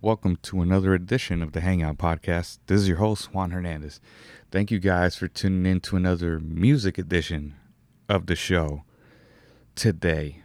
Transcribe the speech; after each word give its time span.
Welcome 0.00 0.36
to 0.42 0.62
another 0.62 0.94
edition 0.94 1.42
of 1.42 1.50
the 1.50 1.60
Hangout 1.60 1.98
Podcast. 1.98 2.58
This 2.68 2.82
is 2.82 2.86
your 2.86 2.98
host, 2.98 3.34
Juan 3.34 3.50
Hernandez. 3.50 4.00
Thank 4.52 4.70
you 4.70 4.78
guys 4.78 5.16
for 5.16 5.26
tuning 5.26 5.66
in 5.66 5.80
to 5.80 5.96
another 5.96 6.38
music 6.38 6.98
edition 6.98 7.56
of 8.08 8.26
the 8.26 8.36
show 8.36 8.84
today. 9.74 10.44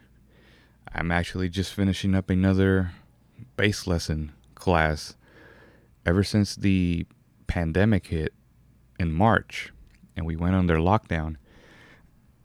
I'm 0.91 1.11
actually 1.11 1.49
just 1.49 1.71
finishing 1.71 2.15
up 2.15 2.31
another 2.31 2.93
bass 3.55 3.85
lesson 3.85 4.31
class. 4.55 5.15
Ever 6.03 6.23
since 6.23 6.55
the 6.55 7.05
pandemic 7.45 8.07
hit 8.07 8.33
in 8.99 9.11
March 9.11 9.71
and 10.17 10.25
we 10.25 10.35
went 10.35 10.55
under 10.55 10.77
lockdown, 10.77 11.35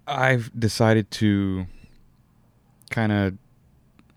I've 0.07 0.51
decided 0.61 1.11
to 1.13 1.69
kind 2.91 3.13
of 3.13 3.39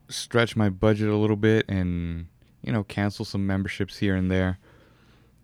stretch 0.10 0.58
my 0.58 0.68
budget 0.68 1.08
a 1.08 1.16
little 1.16 1.38
bit 1.38 1.64
and 1.70 2.28
you 2.62 2.72
know 2.72 2.84
cancel 2.84 3.26
some 3.26 3.46
memberships 3.46 3.98
here 3.98 4.16
and 4.16 4.32
there. 4.32 4.60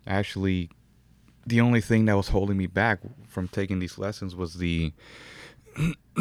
Actually 0.06 0.70
the 1.46 1.60
only 1.62 1.80
thing 1.80 2.04
that 2.04 2.16
was 2.16 2.28
holding 2.28 2.58
me 2.58 2.66
back 2.66 3.00
from 3.26 3.48
taking 3.48 3.78
these 3.78 3.98
lessons 3.98 4.36
was 4.36 4.54
the 4.54 4.92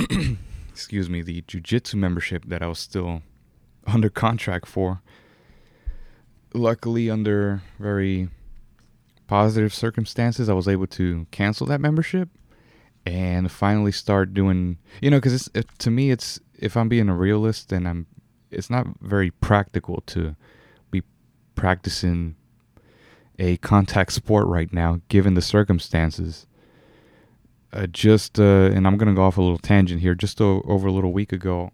excuse 0.70 1.10
me 1.10 1.22
the 1.22 1.42
jiu-jitsu 1.48 1.98
membership 1.98 2.46
that 2.46 2.62
i 2.62 2.68
was 2.68 2.80
still 2.80 3.22
under 3.88 4.10
contract 4.10 4.66
for. 4.68 5.02
Luckily 6.54 7.10
under 7.10 7.62
very 7.78 8.30
positive 9.28 9.74
circumstances 9.74 10.48
i 10.48 10.54
was 10.54 10.68
able 10.68 10.88
to 10.88 11.28
cancel 11.32 11.68
that 11.68 11.82
membership 11.82 12.30
and 13.06 13.52
finally 13.52 13.92
start 13.92 14.34
doing 14.34 14.78
you 15.02 15.12
know 15.12 15.18
because 15.18 15.50
to 15.78 15.92
me 15.92 16.12
it's 16.12 16.40
if 16.58 16.78
i'm 16.78 16.88
being 16.88 17.10
a 17.10 17.14
realist 17.14 17.68
then 17.68 17.86
i'm 17.86 18.08
it's 18.50 18.70
not 18.70 18.88
very 19.02 19.30
practical 19.30 20.02
to 20.06 20.38
practicing 21.58 22.36
a 23.38 23.58
contact 23.58 24.14
sport 24.14 24.48
right 24.48 24.72
now, 24.72 25.02
given 25.10 25.34
the 25.34 25.42
circumstances. 25.42 26.48
Uh, 27.74 27.86
just, 27.88 28.40
uh, 28.40 28.72
and 28.74 28.88
I'm 28.88 28.98
to 28.98 29.14
go 29.14 29.24
off 29.24 29.38
a 29.38 29.42
little 29.42 29.58
tangent 29.58 30.00
here. 30.00 30.16
Just 30.16 30.40
o- 30.40 30.64
over 30.66 30.88
a 30.88 30.92
little 30.92 31.12
week 31.12 31.34
ago, 31.34 31.72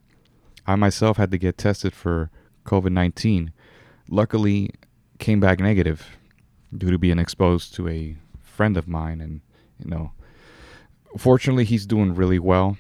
I 0.66 0.76
myself 0.76 1.18
had 1.18 1.30
to 1.32 1.38
get 1.38 1.58
tested 1.58 1.94
for 1.94 2.32
COVID 2.66 2.92
19. 2.92 3.54
Luckily, 4.10 4.72
came 5.20 5.40
back 5.40 5.60
negative 5.60 6.18
due 6.76 6.90
to 6.90 6.98
being 6.98 7.20
exposed 7.20 7.76
to 7.76 7.88
a 7.88 8.18
friend 8.42 8.76
of 8.76 8.88
mine. 8.88 9.22
And, 9.22 9.42
you 9.80 9.90
know, 9.90 10.12
fortunately, 11.18 11.66
he's 11.66 11.86
doing 11.86 12.16
really 12.16 12.40
well. 12.40 12.78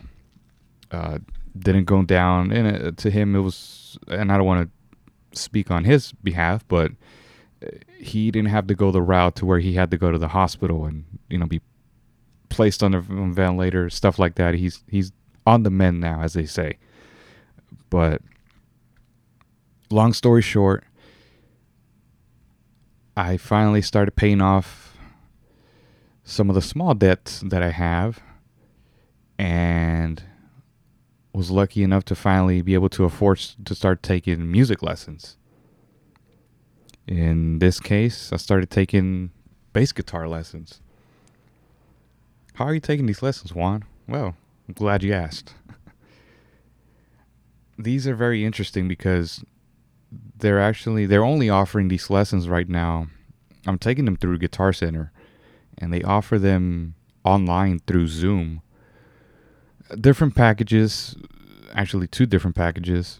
Uh, 0.91 1.19
didn't 1.57 1.85
go 1.85 2.01
down. 2.01 2.51
And 2.51 2.87
uh, 2.87 2.91
to 2.97 3.11
him, 3.11 3.35
it 3.35 3.39
was, 3.39 3.97
and 4.07 4.31
I 4.31 4.37
don't 4.37 4.47
want 4.47 4.67
to 4.67 4.82
speak 5.33 5.71
on 5.71 5.83
his 5.83 6.11
behalf, 6.11 6.65
but 6.67 6.91
uh, 7.65 7.69
he 7.97 8.31
didn't 8.31 8.49
have 8.49 8.67
to 8.67 8.75
go 8.75 8.91
the 8.91 9.01
route 9.01 9.35
to 9.37 9.45
where 9.45 9.59
he 9.59 9.73
had 9.73 9.91
to 9.91 9.97
go 9.97 10.11
to 10.11 10.17
the 10.17 10.29
hospital 10.29 10.85
and 10.85 11.05
you 11.29 11.37
know 11.37 11.45
be 11.45 11.61
placed 12.49 12.83
on 12.83 12.93
a 12.93 13.01
ventilator, 13.01 13.89
stuff 13.89 14.19
like 14.19 14.35
that. 14.35 14.53
He's 14.53 14.83
he's 14.87 15.11
on 15.45 15.63
the 15.63 15.69
mend 15.69 15.99
now, 15.99 16.21
as 16.21 16.33
they 16.33 16.45
say. 16.45 16.77
But 17.89 18.21
long 19.89 20.13
story 20.13 20.41
short, 20.41 20.83
I 23.17 23.37
finally 23.37 23.81
started 23.81 24.15
paying 24.15 24.41
off 24.41 24.95
some 26.23 26.49
of 26.49 26.55
the 26.55 26.61
small 26.61 26.93
debts 26.93 27.41
that 27.41 27.61
I 27.61 27.71
have, 27.71 28.21
and 29.37 30.23
was 31.33 31.49
lucky 31.49 31.83
enough 31.83 32.05
to 32.05 32.15
finally 32.15 32.61
be 32.61 32.75
able 32.75 32.89
to 32.89 33.05
afford 33.05 33.39
to 33.39 33.75
start 33.75 34.03
taking 34.03 34.51
music 34.51 34.83
lessons. 34.83 35.37
In 37.07 37.59
this 37.59 37.79
case, 37.79 38.31
I 38.31 38.37
started 38.37 38.69
taking 38.69 39.31
bass 39.73 39.91
guitar 39.91 40.27
lessons. 40.27 40.79
How 42.53 42.65
are 42.65 42.73
you 42.73 42.79
taking 42.79 43.07
these 43.07 43.23
lessons, 43.23 43.53
Juan? 43.53 43.83
Well, 44.07 44.35
I'm 44.67 44.75
glad 44.75 45.01
you 45.01 45.11
asked. 45.11 45.55
these 47.79 48.07
are 48.07 48.15
very 48.15 48.45
interesting 48.45 48.87
because 48.87 49.43
they're 50.37 50.61
actually 50.61 51.07
they're 51.07 51.25
only 51.25 51.49
offering 51.49 51.87
these 51.87 52.11
lessons 52.11 52.47
right 52.47 52.69
now. 52.69 53.07
I'm 53.65 53.79
taking 53.79 54.05
them 54.05 54.17
through 54.17 54.37
Guitar 54.37 54.71
Center 54.71 55.11
and 55.79 55.91
they 55.91 56.03
offer 56.03 56.37
them 56.37 56.93
online 57.23 57.79
through 57.79 58.07
Zoom 58.07 58.61
different 59.99 60.35
packages, 60.35 61.15
actually 61.73 62.07
two 62.07 62.25
different 62.25 62.55
packages 62.55 63.19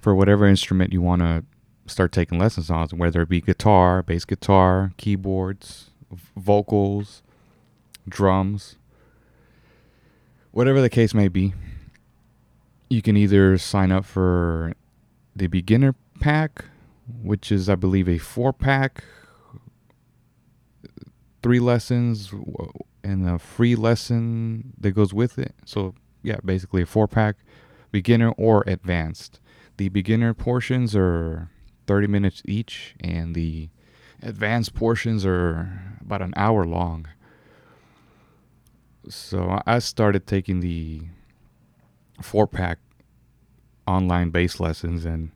for 0.00 0.14
whatever 0.14 0.46
instrument 0.46 0.92
you 0.92 1.02
want 1.02 1.22
to 1.22 1.44
start 1.86 2.12
taking 2.12 2.38
lessons 2.38 2.70
on, 2.70 2.88
whether 2.90 3.22
it 3.22 3.28
be 3.28 3.40
guitar, 3.40 4.02
bass 4.02 4.24
guitar, 4.24 4.92
keyboards, 4.96 5.90
vocals, 6.36 7.22
drums, 8.08 8.76
whatever 10.52 10.80
the 10.80 10.90
case 10.90 11.14
may 11.14 11.28
be. 11.28 11.52
You 12.88 13.02
can 13.02 13.16
either 13.16 13.56
sign 13.58 13.92
up 13.92 14.04
for 14.04 14.72
the 15.34 15.46
beginner 15.46 15.94
pack, 16.20 16.64
which 17.22 17.52
is, 17.52 17.68
I 17.68 17.76
believe, 17.76 18.08
a 18.08 18.18
four 18.18 18.52
pack, 18.52 19.04
three 21.42 21.60
lessons, 21.60 22.32
and 23.04 23.28
a 23.28 23.38
free 23.38 23.76
lesson 23.76 24.72
that 24.78 24.92
goes 24.92 25.14
with 25.14 25.38
it. 25.38 25.54
So, 25.64 25.94
yeah, 26.22 26.38
basically 26.44 26.82
a 26.82 26.86
four 26.86 27.06
pack, 27.06 27.36
beginner 27.90 28.30
or 28.32 28.64
advanced. 28.66 29.40
The 29.76 29.88
beginner 29.88 30.34
portions 30.34 30.94
are 30.94 31.50
30 31.86 32.06
minutes 32.06 32.42
each, 32.44 32.94
and 33.00 33.34
the 33.34 33.70
advanced 34.22 34.74
portions 34.74 35.24
are 35.24 35.96
about 36.00 36.22
an 36.22 36.32
hour 36.36 36.64
long. 36.64 37.06
So, 39.08 39.60
I 39.66 39.78
started 39.78 40.26
taking 40.26 40.60
the 40.60 41.02
four 42.20 42.46
pack 42.46 42.78
online 43.86 44.30
bass 44.30 44.60
lessons 44.60 45.04
and 45.04 45.30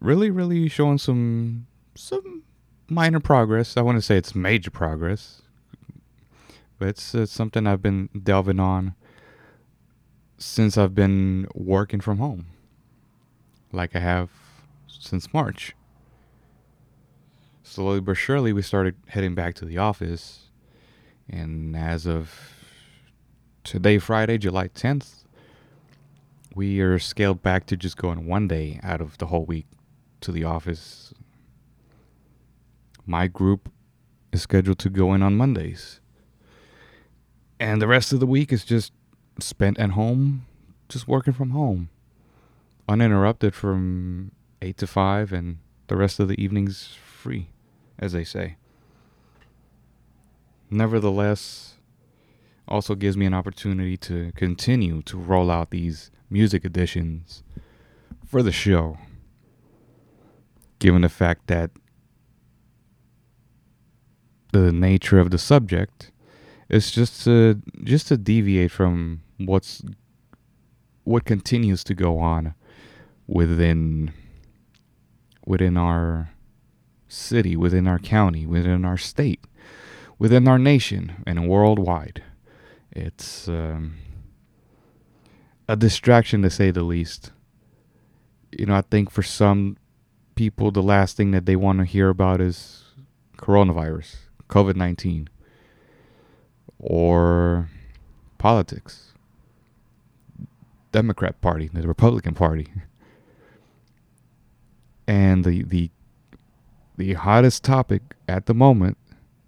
really, 0.00 0.30
really 0.30 0.68
showing 0.68 0.98
some 0.98 1.66
some 1.94 2.42
minor 2.88 3.20
progress. 3.20 3.76
I 3.76 3.82
want 3.82 3.96
to 3.96 4.02
say 4.02 4.16
it's 4.16 4.34
major 4.34 4.70
progress 4.70 5.42
it's, 6.80 7.14
it's 7.14 7.32
something 7.32 7.66
I've 7.66 7.82
been 7.82 8.08
delving 8.22 8.60
on 8.60 8.94
since 10.40 10.78
I've 10.78 10.94
been 10.94 11.46
working 11.54 12.00
from 12.00 12.18
home, 12.18 12.46
like 13.72 13.94
I 13.94 14.00
have 14.00 14.30
since 14.88 15.32
March. 15.32 15.76
Slowly 17.62 18.00
but 18.00 18.14
surely, 18.14 18.52
we 18.52 18.62
started 18.62 18.96
heading 19.08 19.34
back 19.34 19.54
to 19.56 19.64
the 19.64 19.78
office, 19.78 20.50
and 21.28 21.76
as 21.76 22.06
of 22.06 22.34
today, 23.62 23.98
Friday, 23.98 24.38
July 24.38 24.68
10th, 24.68 25.24
we 26.54 26.80
are 26.80 26.98
scaled 26.98 27.42
back 27.42 27.66
to 27.66 27.76
just 27.76 27.96
going 27.96 28.26
one 28.26 28.48
day 28.48 28.80
out 28.82 29.00
of 29.00 29.18
the 29.18 29.26
whole 29.26 29.44
week 29.44 29.66
to 30.22 30.32
the 30.32 30.42
office. 30.42 31.12
My 33.06 33.28
group 33.28 33.70
is 34.32 34.42
scheduled 34.42 34.78
to 34.80 34.90
go 34.90 35.12
in 35.14 35.22
on 35.22 35.36
Mondays. 35.36 36.00
And 37.60 37.80
the 37.80 37.86
rest 37.86 38.12
of 38.12 38.20
the 38.20 38.26
week 38.26 38.52
is 38.52 38.64
just 38.64 38.92
spent 39.42 39.78
at 39.78 39.90
home, 39.90 40.46
just 40.88 41.08
working 41.08 41.32
from 41.32 41.50
home, 41.50 41.88
uninterrupted 42.88 43.54
from 43.54 44.32
8 44.62 44.76
to 44.78 44.86
5, 44.86 45.32
and 45.32 45.58
the 45.88 45.96
rest 45.96 46.20
of 46.20 46.28
the 46.28 46.42
evenings 46.42 46.94
free, 46.94 47.48
as 47.98 48.12
they 48.12 48.24
say. 48.24 48.56
Nevertheless, 50.70 51.74
also 52.68 52.94
gives 52.94 53.16
me 53.16 53.26
an 53.26 53.34
opportunity 53.34 53.96
to 53.96 54.32
continue 54.36 55.02
to 55.02 55.18
roll 55.18 55.50
out 55.50 55.70
these 55.70 56.10
music 56.30 56.64
editions 56.64 57.42
for 58.24 58.42
the 58.42 58.52
show, 58.52 58.96
given 60.78 61.02
the 61.02 61.08
fact 61.08 61.48
that 61.48 61.70
the 64.52 64.72
nature 64.72 65.18
of 65.18 65.30
the 65.30 65.38
subject 65.38 66.12
is 66.68 66.90
just 66.90 67.24
to 67.24 67.60
just 67.82 68.08
to 68.08 68.16
deviate 68.16 68.70
from 68.70 69.22
what's 69.46 69.82
what 71.04 71.24
continues 71.24 71.82
to 71.84 71.94
go 71.94 72.18
on 72.18 72.54
within 73.26 74.12
within 75.46 75.76
our 75.76 76.30
city, 77.08 77.56
within 77.56 77.86
our 77.86 77.98
county, 77.98 78.46
within 78.46 78.84
our 78.84 78.98
state, 78.98 79.40
within 80.18 80.46
our 80.46 80.58
nation, 80.58 81.22
and 81.26 81.48
worldwide. 81.48 82.22
It's 82.92 83.48
um, 83.48 83.96
a 85.68 85.76
distraction 85.76 86.42
to 86.42 86.50
say 86.50 86.70
the 86.70 86.82
least. 86.82 87.32
You 88.56 88.66
know, 88.66 88.74
I 88.74 88.82
think 88.82 89.10
for 89.10 89.22
some 89.22 89.76
people, 90.34 90.70
the 90.70 90.82
last 90.82 91.16
thing 91.16 91.30
that 91.30 91.46
they 91.46 91.56
want 91.56 91.78
to 91.78 91.84
hear 91.84 92.08
about 92.08 92.40
is 92.40 92.84
coronavirus, 93.36 94.16
COVID 94.48 94.76
19 94.76 95.28
or 96.78 97.68
politics. 98.38 99.09
Democrat 100.92 101.40
Party, 101.40 101.68
the 101.72 101.86
Republican 101.86 102.34
Party. 102.34 102.68
And 105.06 105.44
the 105.44 105.62
the 105.62 105.90
the 106.96 107.14
hottest 107.14 107.64
topic 107.64 108.02
at 108.28 108.46
the 108.46 108.54
moment 108.54 108.98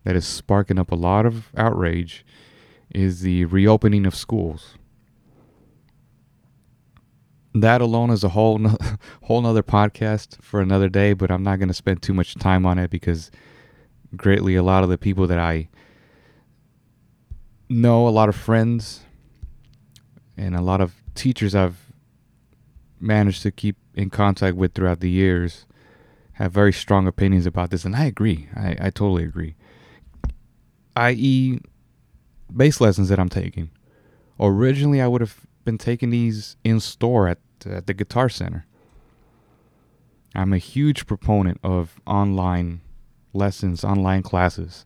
that 0.05 0.17
is 0.17 0.27
sparking 0.27 0.79
up 0.79 0.91
a 0.91 0.97
lot 0.97 1.27
of 1.27 1.49
outrage 1.57 2.25
is 2.91 3.21
the 3.21 3.45
reopening 3.47 4.07
of 4.07 4.15
schools. 4.15 4.75
That 7.55 7.81
alone 7.81 8.11
is 8.11 8.25
a 8.25 8.31
whole 8.31 8.59
no, 8.59 8.77
whole 9.25 9.43
nother 9.43 9.63
podcast 9.63 10.43
for 10.43 10.61
another 10.61 10.89
day, 10.89 11.13
but 11.13 11.31
I'm 11.31 11.43
not 11.43 11.59
going 11.59 11.69
to 11.69 11.75
spend 11.75 12.03
too 12.03 12.15
much 12.15 12.35
time 12.35 12.65
on 12.65 12.79
it 12.79 12.91
because 12.91 13.31
greatly 14.17 14.55
a 14.57 14.63
lot 14.63 14.83
of 14.83 14.89
the 14.89 14.99
people 14.99 15.27
that 15.27 15.39
I 15.39 15.69
know, 17.69 18.09
a 18.09 18.11
lot 18.11 18.29
of 18.29 18.37
friends, 18.37 19.05
and 20.37 20.55
a 20.55 20.61
lot 20.61 20.81
of 20.81 21.02
teachers 21.15 21.55
I've 21.55 21.93
managed 23.01 23.43
to 23.43 23.51
keep 23.51 23.77
in 23.95 24.11
contact 24.11 24.57
with 24.57 24.75
throughout 24.75 25.01
the 25.01 25.11
years 25.11 25.67
have 26.35 26.53
very 26.53 26.73
strong 26.73 27.07
opinions 27.07 27.47
about 27.47 27.71
this, 27.71 27.85
and 27.85 27.95
I 27.95 28.07
agree. 28.07 28.49
I, 28.57 28.71
I 28.81 28.91
totally 28.91 29.25
agree. 29.25 29.55
I.e., 30.97 31.61
bass 32.55 32.81
lessons 32.81 33.09
that 33.11 33.21
I'm 33.21 33.29
taking. 33.29 33.71
Originally, 34.41 35.01
I 35.01 35.07
would 35.07 35.21
have 35.21 35.47
been 35.65 35.79
taking 35.79 36.11
these 36.11 36.57
in 36.65 36.81
store 36.81 37.29
at, 37.29 37.39
at 37.65 37.87
the 37.87 37.95
Guitar 37.95 38.29
Center. 38.29 38.67
I'm 40.35 40.53
a 40.53 40.59
huge 40.59 41.07
proponent 41.07 41.61
of 41.63 42.01
online 42.07 42.81
lessons, 43.33 43.85
online 43.85 44.23
classes. 44.23 44.85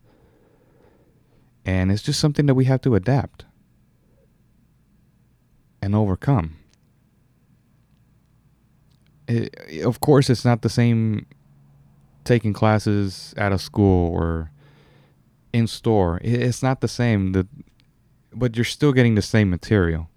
And 1.65 1.91
it's 1.91 2.03
just 2.03 2.21
something 2.21 2.47
that 2.47 2.55
we 2.55 2.67
have 2.67 2.83
to 2.83 2.95
adapt 2.95 3.46
and 5.87 5.95
overcome. 5.95 6.57
It, 9.29 9.83
of 9.85 10.01
course, 10.01 10.29
it's 10.29 10.45
not 10.45 10.63
the 10.63 10.69
same 10.69 11.27
taking 12.25 12.53
classes 12.53 13.33
at 13.37 13.53
a 13.53 13.59
school 13.59 14.13
or 14.13 14.51
in 15.53 15.69
store. 15.69 16.21
It's 16.23 16.61
not 16.61 16.81
the 16.81 16.89
same. 16.89 17.33
The 17.33 17.47
but 18.35 18.57
you're 18.57 18.65
still 18.65 18.93
getting 18.93 19.15
the 19.15 19.23
same 19.23 19.49
material. 19.49 20.11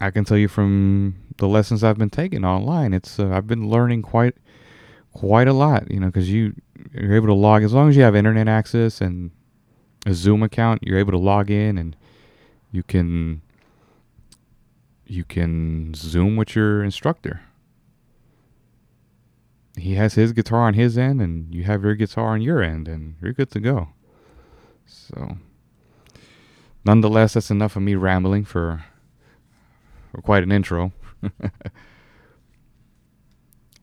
I 0.00 0.10
can 0.10 0.24
tell 0.24 0.36
you 0.36 0.48
from 0.48 1.16
the 1.38 1.48
lessons 1.48 1.82
I've 1.82 1.98
been 1.98 2.10
taking 2.10 2.44
online, 2.44 2.92
it's 2.92 3.18
uh, 3.18 3.30
I've 3.30 3.46
been 3.46 3.68
learning 3.70 4.02
quite 4.02 4.36
quite 5.12 5.48
a 5.48 5.54
lot. 5.54 5.90
You 5.90 5.98
know, 6.00 6.06
because 6.06 6.30
you 6.30 6.54
you're 6.92 7.16
able 7.16 7.28
to 7.28 7.34
log 7.34 7.62
as 7.62 7.72
long 7.72 7.88
as 7.88 7.96
you 7.96 8.02
have 8.02 8.14
internet 8.14 8.48
access 8.48 9.00
and 9.00 9.30
a 10.04 10.12
Zoom 10.12 10.42
account, 10.42 10.82
you're 10.82 10.98
able 10.98 11.12
to 11.12 11.18
log 11.18 11.50
in 11.50 11.78
and 11.78 11.96
you 12.70 12.82
can 12.82 13.42
you 15.06 15.24
can 15.24 15.94
Zoom 15.94 16.36
with 16.36 16.54
your 16.54 16.84
instructor 16.84 17.40
he 19.78 19.94
has 19.94 20.14
his 20.14 20.32
guitar 20.32 20.62
on 20.62 20.74
his 20.74 20.98
end 20.98 21.20
and 21.20 21.54
you 21.54 21.64
have 21.64 21.82
your 21.82 21.94
guitar 21.94 22.30
on 22.30 22.40
your 22.42 22.62
end 22.62 22.88
and 22.88 23.14
you're 23.20 23.32
good 23.32 23.50
to 23.52 23.60
go. 23.60 23.88
So 24.86 25.38
nonetheless, 26.84 27.34
that's 27.34 27.50
enough 27.50 27.76
of 27.76 27.82
me 27.82 27.94
rambling 27.94 28.44
for, 28.44 28.84
for 30.10 30.20
quite 30.20 30.42
an 30.42 30.52
intro. 30.52 30.92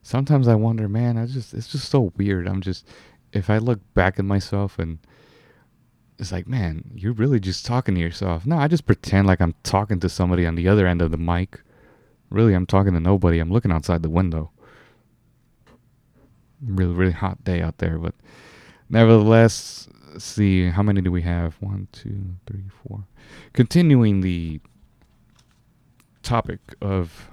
Sometimes 0.02 0.48
I 0.48 0.56
wonder, 0.56 0.88
man, 0.88 1.18
I 1.18 1.26
just 1.26 1.54
it's 1.54 1.68
just 1.68 1.90
so 1.90 2.14
weird. 2.16 2.48
I'm 2.48 2.62
just 2.62 2.88
if 3.34 3.50
I 3.50 3.58
look 3.58 3.80
back 3.94 4.20
at 4.20 4.26
myself 4.26 4.78
and 4.78 5.00
it's 6.18 6.32
like, 6.32 6.48
man, 6.48 6.84
you're 6.96 7.14
really 7.14 7.40
just 7.40 7.66
talking 7.66 7.96
to 7.96 8.02
yourself. 8.02 8.46
No, 8.46 8.58
I 8.58 8.68
just 8.68 8.86
pretend 8.86 9.28
like 9.28 9.42
I'm 9.42 9.56
talking 9.64 10.00
to 10.00 10.10
somebody 10.10 10.46
on 10.46 10.56
the 10.56 10.68
other 10.68 10.88
end 10.88 11.02
of 11.02 11.12
the 11.12 11.18
mic. 11.18 11.62
Really, 12.30 12.54
I'm 12.54 12.66
talking 12.66 12.94
to 12.94 13.00
nobody. 13.00 13.40
I'm 13.40 13.52
looking 13.52 13.72
outside 13.72 14.02
the 14.02 14.10
window 14.10 14.52
really 16.62 16.94
really 16.94 17.12
hot 17.12 17.44
day 17.44 17.62
out 17.62 17.78
there 17.80 17.98
but 17.98 18.14
nevertheless 18.90 19.88
see 20.18 20.70
how 20.70 20.82
many 20.82 21.02
do 21.02 21.12
we 21.12 21.22
have 21.22 21.56
one 21.60 21.88
two 21.92 22.36
three 22.48 22.64
four 22.84 23.06
continuing 23.54 24.22
the 24.22 24.60
topic 26.24 26.60
of 26.82 27.30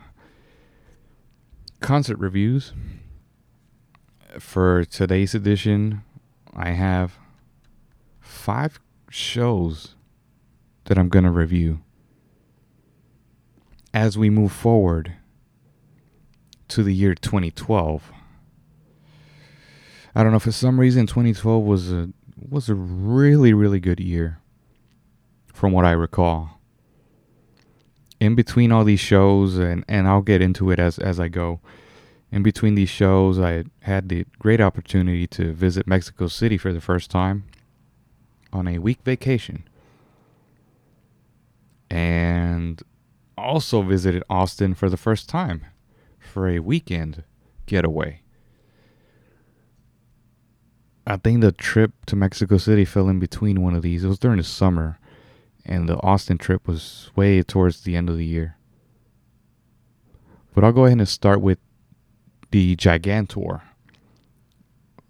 concert 1.81 2.19
reviews 2.19 2.73
for 4.39 4.85
today's 4.85 5.35
edition 5.35 6.03
i 6.55 6.71
have 6.71 7.19
five 8.43 8.81
shows 9.09 9.95
that 10.85 10.99
i'm 10.99 11.09
going 11.09 11.25
to 11.25 11.31
review 11.31 11.81
as 13.95 14.19
we 14.19 14.29
move 14.29 14.51
forward 14.53 15.15
to 16.69 16.83
the 16.83 16.95
year 16.95 17.15
2012 17.15 18.13
I 20.15 20.23
don't 20.23 20.33
know 20.33 20.39
for 20.39 20.53
some 20.53 20.79
reason 20.79 21.07
2012 21.07 21.65
was 21.65 21.93
a 21.93 22.11
was 22.37 22.69
a 22.69 22.75
really 22.75 23.55
really 23.55 23.81
good 23.81 24.01
year 24.01 24.41
from 25.53 25.73
what 25.73 25.85
I 25.85 25.93
recall. 25.93 26.61
In 28.21 28.35
between 28.35 28.73
all 28.73 28.85
these 28.85 29.01
shows 29.01 29.57
and 29.57 29.85
and 29.89 30.07
I'll 30.07 30.23
get 30.23 30.43
into 30.43 30.71
it 30.71 30.79
as 30.79 30.99
as 30.99 31.19
I 31.19 31.29
go. 31.29 31.61
In 32.31 32.43
between 32.43 32.75
these 32.75 32.89
shows, 32.89 33.39
I 33.39 33.65
had 33.81 34.09
the 34.09 34.25
great 34.39 34.61
opportunity 34.61 35.27
to 35.29 35.53
visit 35.53 35.87
Mexico 35.87 36.29
City 36.29 36.57
for 36.57 36.73
the 36.73 36.81
first 36.81 37.11
time 37.11 37.45
on 38.53 38.69
a 38.69 38.79
week 38.79 38.99
vacation. 39.05 39.69
And 41.91 42.83
also 43.37 43.83
visited 43.83 44.23
Austin 44.31 44.75
for 44.75 44.89
the 44.89 44.97
first 44.97 45.29
time 45.29 45.67
for 46.19 46.49
a 46.49 46.61
weekend 46.61 47.25
getaway. 47.67 48.21
I 51.07 51.17
think 51.17 51.41
the 51.41 51.53
trip 51.53 51.93
to 52.07 52.17
Mexico 52.17 52.59
City 52.59 52.85
fell 52.85 53.09
in 53.09 53.19
between 53.19 53.61
one 53.61 53.75
of 53.75 53.83
these. 53.83 54.05
It 54.05 54.09
was 54.09 54.19
during 54.19 54.39
the 54.39 54.45
summer, 54.45 54.99
and 55.65 55.89
the 55.89 56.01
Austin 56.01 56.39
trip 56.39 56.67
was 56.67 57.11
way 57.17 57.43
towards 57.43 57.83
the 57.83 57.97
end 57.97 58.09
of 58.09 58.17
the 58.17 58.25
year. 58.25 58.57
But 60.55 60.65
I'll 60.65 60.73
go 60.73 60.85
ahead 60.85 60.99
and 60.99 61.09
start 61.09 61.41
with 61.41 61.59
the 62.51 62.77
Gigantour. 62.77 63.63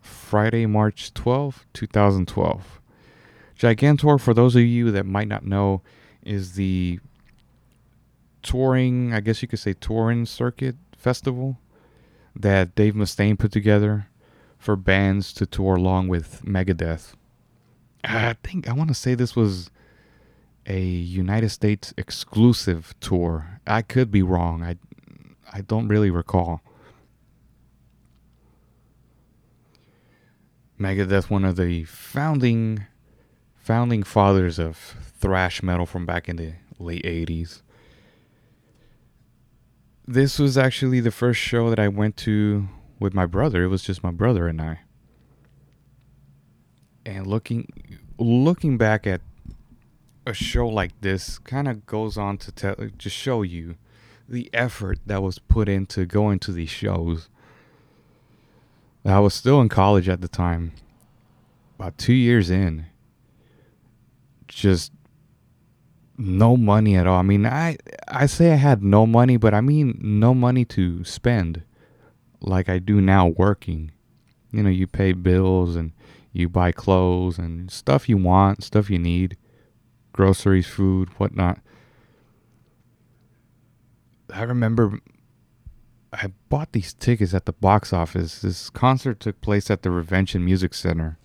Friday, 0.01 0.67
March 0.67 1.13
12, 1.13 1.67
2012. 1.75 2.81
Gigantour, 3.63 4.19
for 4.19 4.35
those 4.35 4.57
of 4.57 4.63
you 4.63 4.91
that 4.91 5.07
might 5.07 5.29
not 5.29 5.47
know, 5.47 5.83
is 6.25 6.55
the 6.55 6.99
touring, 8.43 9.15
I 9.15 9.21
guess 9.21 9.41
you 9.41 9.47
could 9.47 9.61
say 9.61 9.73
touring 9.73 10.27
circuit 10.27 10.75
festival 10.97 11.59
that 12.35 12.75
Dave 12.75 12.95
Mustaine 12.95 13.39
put 13.39 13.53
together 13.53 14.09
for 14.59 14.75
bands 14.75 15.33
to 15.35 15.47
tour 15.47 15.77
along 15.77 16.09
with 16.09 16.43
Megadeth. 16.45 17.13
I 18.03 18.35
think 18.43 18.69
I 18.69 18.73
want 18.73 18.89
to 18.89 18.95
say 18.95 19.15
this 19.15 19.37
was 19.37 19.71
a 20.67 20.81
United 20.81 21.51
States 21.51 21.95
exclusive 21.97 22.97
tour. 22.99 23.61
I 23.65 23.83
could 23.83 24.11
be 24.11 24.23
wrong. 24.23 24.65
I 24.65 24.77
I 25.53 25.61
don't 25.61 25.87
really 25.87 26.11
recall. 26.11 26.63
Megadeth, 30.81 31.31
one 31.31 31.45
of 31.45 31.55
the 31.55 31.85
founding 31.85 32.87
founding 33.63 34.03
fathers 34.03 34.59
of 34.59 34.77
thrash 35.21 35.63
metal 35.63 35.87
from 35.87 36.05
back 36.05 36.29
in 36.29 36.37
the 36.37 36.53
late 36.81 37.05
80s. 37.05 37.63
This 40.07 40.39
was 40.39 40.59
actually 40.59 40.99
the 40.99 41.13
first 41.13 41.41
show 41.41 41.71
that 41.71 41.79
I 41.79 41.87
went 41.87 42.17
to 42.19 42.69
with 42.99 43.15
my 43.15 43.25
brother. 43.25 43.63
It 43.63 43.69
was 43.69 43.85
just 43.85 44.03
my 44.03 44.11
brother 44.11 44.49
and 44.49 44.61
I. 44.61 44.81
And 47.07 47.27
looking 47.27 47.69
looking 48.19 48.79
back 48.79 49.07
at 49.07 49.21
a 50.27 50.35
show 50.35 50.69
like 50.69 51.01
this 51.01 51.39
kind 51.39 51.69
of 51.69 51.87
goes 51.87 52.17
on 52.17 52.39
to 52.39 52.53
tell 52.53 52.75
to 52.77 53.11
show 53.11 53.43
you 53.43 53.77
the 54.29 54.51
effort 54.53 54.99
that 55.07 55.23
was 55.23 55.39
put 55.39 55.69
into 55.69 56.05
going 56.05 56.41
to 56.41 56.53
these 56.53 56.71
shows. 56.71 57.29
I 59.05 59.21
was 59.21 59.35
still 59.35 59.61
in 59.61 59.69
college 59.69 60.09
at 60.09 60.21
the 60.21 60.29
time. 60.29 60.73
About 61.79 61.99
2 61.99 62.13
years 62.13 62.51
in. 62.51 62.87
Just 64.53 64.93
no 66.19 66.57
money 66.59 66.95
at 66.95 67.07
all. 67.07 67.19
I 67.19 67.23
mean, 67.23 67.47
I 67.47 67.79
I 68.07 68.27
say 68.27 68.53
I 68.53 68.57
had 68.57 68.83
no 68.83 69.07
money, 69.07 69.39
but 69.39 69.55
I 69.55 69.61
mean 69.61 69.99
no 70.03 70.35
money 70.35 70.65
to 70.67 71.03
spend 71.05 71.63
like 72.41 72.69
I 72.69 72.79
do 72.79 73.01
now 73.01 73.29
working. 73.29 73.93
You 74.53 74.63
know, 74.63 74.71
you 74.71 74.87
pay 74.87 75.13
bills 75.13 75.75
and 75.75 75.93
you 76.33 76.49
buy 76.51 76.71
clothes 76.71 77.39
and 77.39 77.71
stuff 77.71 78.09
you 78.09 78.19
want, 78.19 78.63
stuff 78.63 78.91
you 78.91 78.99
need, 78.99 79.39
groceries, 80.13 80.67
food, 80.67 81.09
whatnot. 81.19 81.59
I 84.35 84.43
remember 84.43 84.99
I 86.13 86.31
bought 86.51 86.73
these 86.73 86.93
tickets 86.93 87.33
at 87.33 87.47
the 87.47 87.55
box 87.55 87.93
office. 87.93 88.41
This 88.41 88.69
concert 88.69 89.19
took 89.19 89.41
place 89.41 89.71
at 89.71 89.83
the 89.83 89.91
Revention 89.91 90.45
Music 90.45 90.75
Center. 90.75 91.19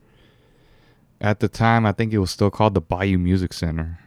At 1.19 1.39
the 1.39 1.47
time, 1.47 1.85
I 1.85 1.91
think 1.91 2.13
it 2.13 2.19
was 2.19 2.31
still 2.31 2.51
called 2.51 2.73
the 2.73 2.81
Bayou 2.81 3.17
Music 3.17 3.53
Center. 3.53 3.99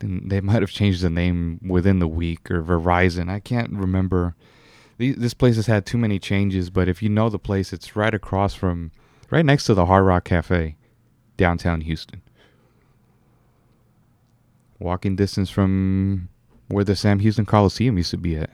And 0.00 0.30
they 0.30 0.40
might 0.40 0.62
have 0.62 0.70
changed 0.70 1.02
the 1.02 1.10
name 1.10 1.60
within 1.66 1.98
the 1.98 2.08
week 2.08 2.50
or 2.50 2.62
Verizon. 2.62 3.28
I 3.28 3.40
can't 3.40 3.72
remember 3.72 4.34
this 5.00 5.34
place 5.34 5.56
has 5.56 5.66
had 5.66 5.86
too 5.86 5.96
many 5.96 6.18
changes, 6.18 6.68
but 6.68 6.88
if 6.88 7.02
you 7.02 7.08
know 7.08 7.30
the 7.30 7.38
place, 7.38 7.72
it's 7.72 7.96
right 7.96 8.12
across 8.12 8.54
from, 8.54 8.92
right 9.30 9.44
next 9.44 9.64
to 9.64 9.74
the 9.74 9.86
Hard 9.86 10.04
Rock 10.04 10.24
Cafe, 10.24 10.76
downtown 11.38 11.80
Houston. 11.80 12.20
Walking 14.78 15.16
distance 15.16 15.48
from 15.48 16.28
where 16.68 16.84
the 16.84 16.94
Sam 16.96 17.18
Houston 17.20 17.46
Coliseum 17.46 17.96
used 17.96 18.10
to 18.10 18.18
be 18.18 18.36
at, 18.36 18.50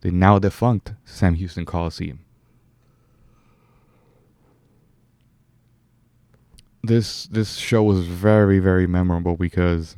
the 0.00 0.10
now 0.10 0.38
defunct 0.38 0.94
Sam 1.04 1.34
Houston 1.34 1.66
Coliseum. 1.66 2.20
This 6.86 7.26
this 7.26 7.56
show 7.56 7.82
was 7.82 8.06
very 8.06 8.58
very 8.58 8.86
memorable 8.86 9.36
because 9.36 9.96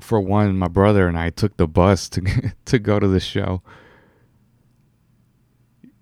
for 0.00 0.20
one, 0.20 0.58
my 0.58 0.68
brother 0.68 1.08
and 1.08 1.16
I 1.16 1.30
took 1.30 1.56
the 1.56 1.68
bus 1.68 2.08
to 2.10 2.52
to 2.64 2.78
go 2.78 2.98
to 2.98 3.08
the 3.08 3.20
show 3.20 3.62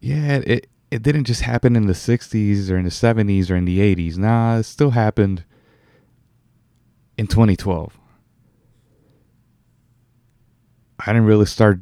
yeah, 0.02 0.40
it 0.44 0.68
it 0.90 1.02
didn't 1.02 1.24
just 1.24 1.42
happen 1.42 1.74
in 1.76 1.86
the 1.86 1.94
60s 1.94 2.70
or 2.70 2.76
in 2.76 2.84
the 2.84 2.90
70s 2.90 3.50
or 3.50 3.56
in 3.56 3.64
the 3.64 3.78
80s. 3.78 4.18
Nah, 4.18 4.58
it 4.58 4.64
still 4.64 4.90
happened 4.90 5.44
in 7.16 7.28
2012. 7.28 7.98
I 10.98 11.06
didn't 11.06 11.24
really 11.24 11.46
start 11.46 11.80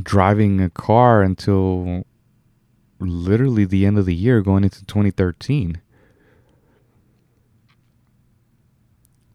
driving 0.00 0.60
a 0.60 0.70
car 0.70 1.22
until 1.22 2.04
literally 3.00 3.64
the 3.64 3.84
end 3.84 3.98
of 3.98 4.06
the 4.06 4.14
year 4.14 4.40
going 4.40 4.62
into 4.62 4.84
2013. 4.84 5.80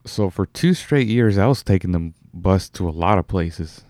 So 0.05 0.29
for 0.29 0.45
two 0.45 0.73
straight 0.73 1.07
years 1.07 1.37
I 1.37 1.47
was 1.47 1.63
taking 1.63 1.91
the 1.91 2.13
bus 2.33 2.69
to 2.69 2.87
a 2.87 2.91
lot 2.91 3.17
of 3.17 3.27
places. 3.27 3.83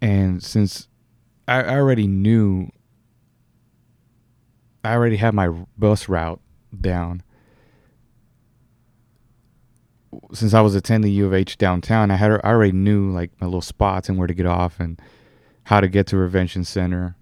And 0.00 0.42
since 0.42 0.88
I, 1.50 1.76
already 1.76 2.06
knew. 2.06 2.70
I 4.84 4.92
already 4.94 5.16
had 5.16 5.34
my 5.34 5.48
bus 5.76 6.08
route 6.08 6.40
down. 6.78 7.22
Since 10.32 10.54
I 10.54 10.60
was 10.60 10.74
attending 10.74 11.12
U 11.12 11.26
of 11.26 11.34
H 11.34 11.58
downtown, 11.58 12.10
I 12.10 12.16
had 12.16 12.30
I 12.30 12.50
already 12.50 12.72
knew 12.72 13.10
like 13.10 13.32
my 13.40 13.46
little 13.46 13.60
spots 13.60 14.08
and 14.08 14.16
where 14.16 14.28
to 14.28 14.34
get 14.34 14.46
off 14.46 14.78
and 14.78 15.00
how 15.64 15.80
to 15.80 15.88
get 15.88 16.06
to 16.08 16.16
Revention 16.16 16.64
Center 16.64 17.16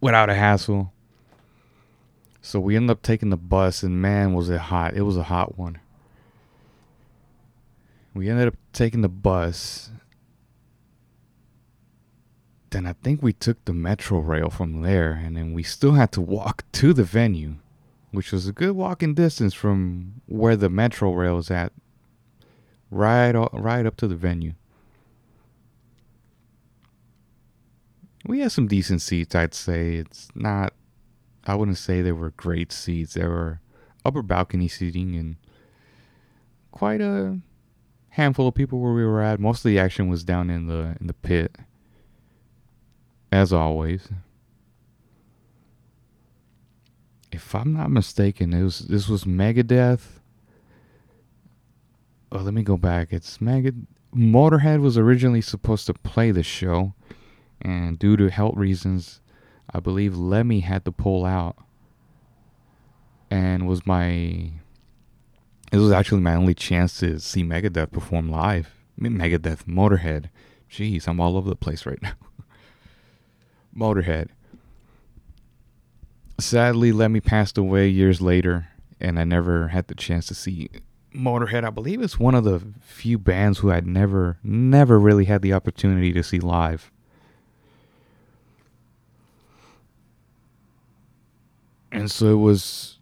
without 0.00 0.30
a 0.30 0.34
hassle. 0.34 0.92
So 2.40 2.60
we 2.60 2.76
ended 2.76 2.90
up 2.90 3.02
taking 3.02 3.30
the 3.30 3.36
bus, 3.36 3.82
and 3.82 4.00
man, 4.00 4.32
was 4.34 4.48
it 4.48 4.60
hot! 4.60 4.94
It 4.94 5.02
was 5.02 5.16
a 5.16 5.24
hot 5.24 5.58
one. 5.58 5.78
We 8.14 8.28
ended 8.28 8.48
up 8.48 8.56
taking 8.72 9.02
the 9.02 9.08
bus, 9.08 9.90
then 12.70 12.86
I 12.86 12.94
think 12.94 13.22
we 13.22 13.32
took 13.32 13.64
the 13.64 13.72
metro 13.72 14.18
rail 14.18 14.50
from 14.50 14.82
there, 14.82 15.12
and 15.12 15.36
then 15.36 15.52
we 15.52 15.62
still 15.62 15.92
had 15.92 16.12
to 16.12 16.20
walk 16.20 16.64
to 16.72 16.92
the 16.92 17.04
venue, 17.04 17.56
which 18.10 18.32
was 18.32 18.46
a 18.46 18.52
good 18.52 18.72
walking 18.72 19.14
distance 19.14 19.54
from 19.54 20.20
where 20.26 20.56
the 20.56 20.68
metro 20.68 21.12
rail 21.12 21.38
is 21.38 21.50
at, 21.50 21.72
right, 22.90 23.32
right 23.52 23.86
up 23.86 23.96
to 23.98 24.08
the 24.08 24.16
venue. 24.16 24.54
We 28.26 28.40
had 28.40 28.52
some 28.52 28.66
decent 28.66 29.00
seats, 29.00 29.34
I'd 29.34 29.54
say. 29.54 29.94
It's 29.94 30.28
not, 30.34 30.74
I 31.48 31.54
wouldn't 31.54 31.78
say 31.78 32.02
they 32.02 32.12
were 32.12 32.30
great 32.30 32.70
seats. 32.72 33.14
There 33.14 33.30
were 33.30 33.60
upper 34.04 34.22
balcony 34.22 34.68
seating 34.68 35.16
and 35.16 35.36
quite 36.70 37.00
a 37.00 37.38
handful 38.10 38.48
of 38.48 38.54
people 38.54 38.80
where 38.80 38.92
we 38.92 39.04
were 39.04 39.22
at. 39.22 39.40
Most 39.40 39.64
of 39.64 39.70
the 39.70 39.78
action 39.78 40.08
was 40.08 40.24
down 40.24 40.50
in 40.50 40.66
the 40.66 40.96
in 41.00 41.06
the 41.06 41.14
pit 41.14 41.56
as 43.32 43.52
always. 43.52 44.08
If 47.30 47.54
I'm 47.54 47.72
not 47.72 47.90
mistaken, 47.90 48.52
it 48.52 48.62
was 48.62 48.80
this 48.80 49.08
was 49.08 49.24
Megadeth. 49.24 50.20
Oh, 52.30 52.38
let 52.38 52.54
me 52.54 52.62
go 52.62 52.76
back. 52.76 53.12
It's 53.12 53.38
Megad. 53.38 53.86
Motorhead 54.14 54.80
was 54.80 54.98
originally 54.98 55.40
supposed 55.40 55.86
to 55.86 55.94
play 55.94 56.30
the 56.30 56.42
show, 56.42 56.94
and 57.60 57.98
due 57.98 58.16
to 58.16 58.30
health 58.30 58.56
reasons, 58.56 59.20
I 59.70 59.80
believe 59.80 60.16
Lemmy 60.16 60.60
had 60.60 60.84
to 60.84 60.92
pull 60.92 61.24
out. 61.24 61.56
And 63.30 63.66
was 63.66 63.86
my. 63.86 64.52
this 65.70 65.80
was 65.80 65.92
actually 65.92 66.22
my 66.22 66.34
only 66.34 66.54
chance 66.54 66.98
to 67.00 67.18
see 67.20 67.44
Megadeth 67.44 67.92
perform 67.92 68.30
live. 68.30 68.70
I 68.98 69.02
mean, 69.02 69.18
Megadeth, 69.18 69.64
Motorhead. 69.64 70.30
Jeez, 70.70 71.06
I'm 71.06 71.20
all 71.20 71.36
over 71.36 71.48
the 71.48 71.56
place 71.56 71.84
right 71.84 72.00
now. 72.00 72.14
Motorhead. 73.76 74.28
Sadly, 76.40 76.92
Lemmy 76.92 77.20
passed 77.20 77.58
away 77.58 77.88
years 77.88 78.20
later, 78.20 78.68
and 79.00 79.18
I 79.18 79.24
never 79.24 79.68
had 79.68 79.88
the 79.88 79.94
chance 79.94 80.26
to 80.28 80.34
see 80.34 80.70
Motorhead. 81.14 81.64
I 81.64 81.70
believe 81.70 82.00
it's 82.00 82.18
one 82.18 82.34
of 82.34 82.44
the 82.44 82.62
few 82.80 83.18
bands 83.18 83.58
who 83.58 83.70
I'd 83.70 83.86
never, 83.86 84.38
never 84.42 84.98
really 84.98 85.26
had 85.26 85.42
the 85.42 85.52
opportunity 85.52 86.12
to 86.12 86.22
see 86.22 86.38
live. 86.38 86.90
And 91.90 92.10
so 92.10 92.32
it 92.32 92.42
was, 92.42 92.98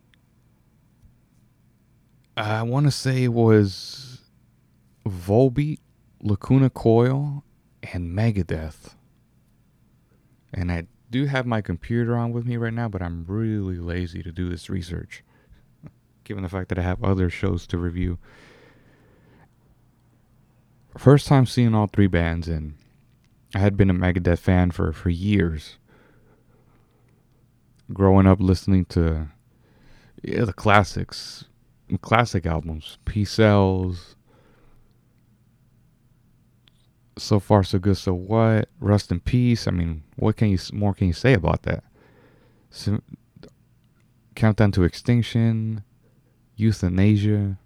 I 2.36 2.62
want 2.62 2.86
to 2.86 2.92
say 2.92 3.24
it 3.24 3.32
was 3.32 4.20
Volbeat, 5.06 5.78
Lacuna 6.22 6.70
Coil, 6.70 7.44
and 7.82 8.16
Megadeth 8.16 8.94
and 10.56 10.72
I 10.72 10.86
do 11.10 11.26
have 11.26 11.46
my 11.46 11.60
computer 11.60 12.16
on 12.16 12.32
with 12.32 12.46
me 12.46 12.56
right 12.56 12.72
now, 12.72 12.88
but 12.88 13.02
I'm 13.02 13.24
really 13.28 13.78
lazy 13.78 14.22
to 14.22 14.32
do 14.32 14.48
this 14.48 14.68
research, 14.68 15.22
given 16.24 16.42
the 16.42 16.48
fact 16.48 16.70
that 16.70 16.78
I 16.78 16.82
have 16.82 17.04
other 17.04 17.30
shows 17.30 17.66
to 17.68 17.78
review. 17.78 18.18
First 20.96 21.28
time 21.28 21.46
seeing 21.46 21.74
all 21.74 21.86
three 21.86 22.06
bands, 22.06 22.48
and 22.48 22.74
I 23.54 23.58
had 23.58 23.76
been 23.76 23.90
a 23.90 23.94
Megadeth 23.94 24.38
fan 24.38 24.70
for, 24.70 24.92
for 24.92 25.10
years. 25.10 25.76
Growing 27.92 28.26
up 28.26 28.40
listening 28.40 28.84
to 28.86 29.28
yeah, 30.22 30.44
the 30.44 30.52
classics, 30.52 31.44
classic 32.00 32.46
albums, 32.46 32.98
Peace 33.04 33.30
Sells, 33.30 34.16
so 37.18 37.40
far 37.40 37.62
so 37.62 37.78
good. 37.78 37.96
So 37.96 38.14
what? 38.14 38.68
Rust 38.80 39.10
in 39.10 39.20
peace. 39.20 39.66
I 39.66 39.70
mean, 39.70 40.02
what 40.16 40.36
can 40.36 40.48
you 40.48 40.58
more 40.72 40.94
can 40.94 41.06
you 41.08 41.12
say 41.12 41.34
about 41.34 41.62
that? 41.62 41.84
So, 42.70 43.00
Countdown 44.34 44.72
to 44.72 44.82
Extinction, 44.82 45.82
Youthanasia. 46.58 47.56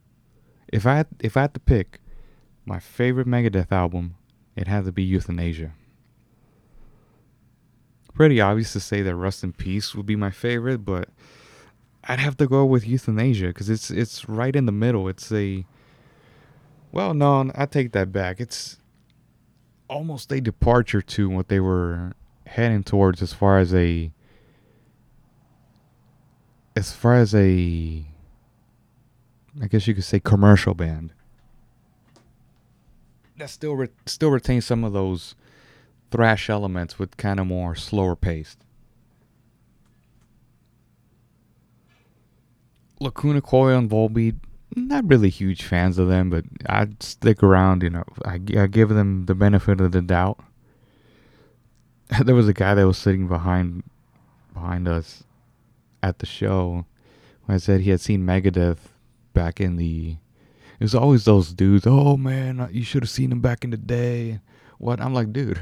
If 0.69 0.87
I 0.87 0.97
had, 0.97 1.07
if 1.19 1.37
I 1.37 1.43
had 1.43 1.55
to 1.55 1.61
pick 1.61 2.01
my 2.65 2.79
favorite 2.79 3.27
Megadeth 3.27 3.73
album, 3.73 4.15
it 4.55 4.69
had 4.69 4.85
to 4.85 4.93
be 4.93 5.09
Youthanasia. 5.09 5.73
Pretty 8.15 8.41
obvious 8.41 8.73
to 8.75 8.81
say 8.81 9.03
that 9.03 9.15
Rust 9.15 9.43
in 9.45 9.53
Peace 9.53 9.95
would 9.95 10.07
be 10.07 10.17
my 10.17 10.31
favorite, 10.31 10.85
but 10.85 11.09
I'd 12.05 12.19
have 12.19 12.37
to 12.39 12.47
go 12.47 12.65
with 12.65 12.85
Youthanasia 12.85 13.49
because 13.49 13.71
it's 13.71 13.91
it's 13.91 14.29
right 14.29 14.55
in 14.55 14.67
the 14.67 14.73
middle. 14.73 15.09
It's 15.09 15.31
a 15.33 15.65
well, 16.93 17.15
no, 17.15 17.51
I 17.55 17.67
take 17.67 17.93
that 17.93 18.13
back. 18.13 18.41
It's 18.41 18.79
almost 19.89 20.33
a 20.33 20.41
departure 20.41 21.03
to 21.03 21.29
what 21.29 21.49
they 21.49 21.61
were 21.61 22.13
heading 22.47 22.83
towards 22.83 23.23
as 23.23 23.33
far 23.33 23.59
as 23.59 23.73
a 23.75 24.11
as 26.77 26.93
far 26.93 27.15
as 27.15 27.35
a 27.35 28.05
I 29.61 29.67
guess 29.69 29.87
you 29.87 29.95
could 29.95 30.05
say 30.05 30.21
commercial 30.21 30.75
band 30.75 31.13
that 33.37 33.51
still 33.51 33.75
re- 33.75 33.89
still 34.07 34.31
retains 34.31 34.65
some 34.65 34.85
of 34.85 34.93
those 34.93 35.35
thrash 36.11 36.51
elements 36.51 36.99
with 36.99 37.17
kind 37.17 37.41
of 37.41 37.47
more 37.47 37.75
slower 37.75 38.17
paced. 38.17 38.59
Lacuna 43.01 43.41
Coil 43.41 43.79
and 43.79 43.91
Volbeat 43.91 44.37
not 44.77 45.09
really 45.09 45.31
huge 45.31 45.63
fans 45.63 45.99
of 45.99 46.09
them, 46.09 46.31
but 46.31 46.45
I'd 46.67 47.03
stick 47.03 47.43
around. 47.43 47.83
You 47.83 47.91
know, 47.91 48.05
I, 48.25 48.35
I 48.57 48.67
give 48.67 48.91
them 48.91 49.27
the 49.27 49.35
benefit 49.35 49.81
of 49.81 49.93
the 49.93 50.03
doubt. 50.03 50.39
there 52.25 52.35
was 52.35 52.49
a 52.49 52.53
guy 52.53 52.75
that 52.75 52.87
was 52.87 52.99
sitting 52.99 53.29
behind 53.29 53.83
behind 54.53 54.89
us 54.89 55.25
at 56.03 56.19
the 56.19 56.27
show. 56.27 56.85
When 57.45 57.55
I 57.55 57.59
said 57.59 57.81
he 57.81 57.91
had 57.91 58.01
seen 58.01 58.25
Megadeth 58.25 58.89
back 59.33 59.61
in 59.61 59.77
the. 59.77 60.17
It 60.79 60.85
was 60.85 60.95
always 60.95 61.25
those 61.25 61.53
dudes. 61.53 61.87
Oh 61.87 62.17
man, 62.17 62.69
you 62.73 62.85
should 62.85 63.03
have 63.03 63.11
seen 63.11 63.31
them 63.31 63.41
back 63.41 63.65
in 63.65 63.71
the 63.71 63.77
day. 63.77 64.41
What? 64.81 65.01
I'm 65.01 65.13
like, 65.13 65.31
dude. 65.33 65.61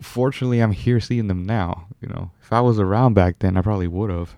Fortunately, 0.00 0.60
I'm 0.60 0.72
here 0.72 0.98
seeing 0.98 1.28
them 1.28 1.44
now. 1.44 1.88
You 2.00 2.08
know, 2.08 2.30
if 2.42 2.52
I 2.52 2.60
was 2.62 2.80
around 2.80 3.14
back 3.14 3.38
then, 3.40 3.56
I 3.56 3.60
probably 3.60 3.86
would 3.86 4.08
have. 4.10 4.34